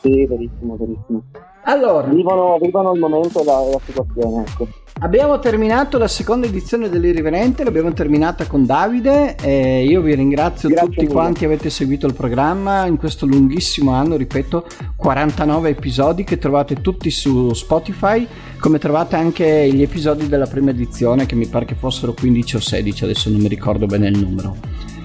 [0.00, 1.22] Sì, verissimo, verissimo.
[1.64, 2.08] Allora.
[2.08, 4.68] Vivono, vivono il momento e la, la situazione ecco
[5.00, 10.86] Abbiamo terminato la seconda edizione dell'Irriverente, l'abbiamo terminata con Davide e io vi ringrazio Grazie
[10.86, 11.12] tutti mille.
[11.12, 14.66] quanti avete seguito il programma in questo lunghissimo anno, ripeto,
[14.96, 18.26] 49 episodi che trovate tutti su Spotify,
[18.60, 22.60] come trovate anche gli episodi della prima edizione che mi pare che fossero 15 o
[22.60, 24.56] 16, adesso non mi ricordo bene il numero.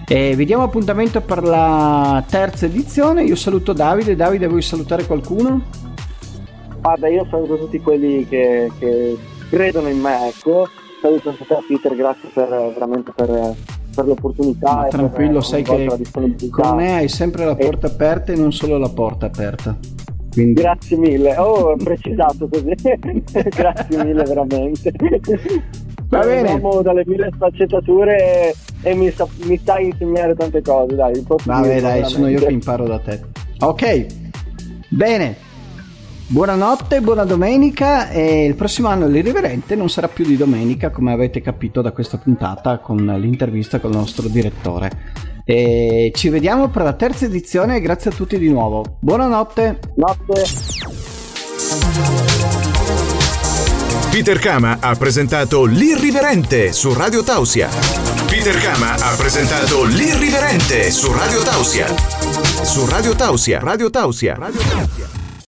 [0.07, 5.63] E vi diamo appuntamento per la terza edizione, io saluto Davide, Davide vuoi salutare qualcuno?
[6.79, 9.17] Guarda, io saluto tutti quelli che, che
[9.49, 10.67] credono in me, ecco.
[11.01, 13.55] Saluto anche te Peter, grazie per, veramente per,
[13.95, 14.75] per l'opportunità.
[14.75, 15.87] Ma tranquillo, sai che
[16.51, 17.91] con me hai sempre la porta e...
[17.91, 19.77] aperta e non solo la porta aperta.
[20.31, 20.61] Quindi...
[20.61, 22.73] Grazie mille, oh, precisato così.
[23.49, 24.91] grazie mille veramente.
[26.09, 26.49] Va bene.
[26.49, 31.23] Andiamo dalle mille sfaccettature e mi, sta, mi stai insegnare tante cose, dai.
[31.25, 33.21] Vabbè, dai, sono io che imparo da te.
[33.59, 34.05] Ok,
[34.89, 35.47] bene.
[36.31, 41.41] Buonanotte, buona domenica e il prossimo anno l'irriverente non sarà più di domenica come avete
[41.41, 44.91] capito da questa puntata con l'intervista con il nostro direttore.
[45.43, 48.97] E ci vediamo per la terza edizione e grazie a tutti di nuovo.
[48.99, 49.79] Buonanotte.
[49.95, 50.43] Notte.
[54.11, 57.69] Peter Kama ha presentato L'Irriverente su Radio Tausia.
[58.27, 61.87] Peter Kama ha presentato L'Irriverente su Radio Tausia.
[62.61, 63.59] Su Radio Tausia.
[63.61, 64.35] Radio Tausia.
[64.35, 65.28] Radio Tausia.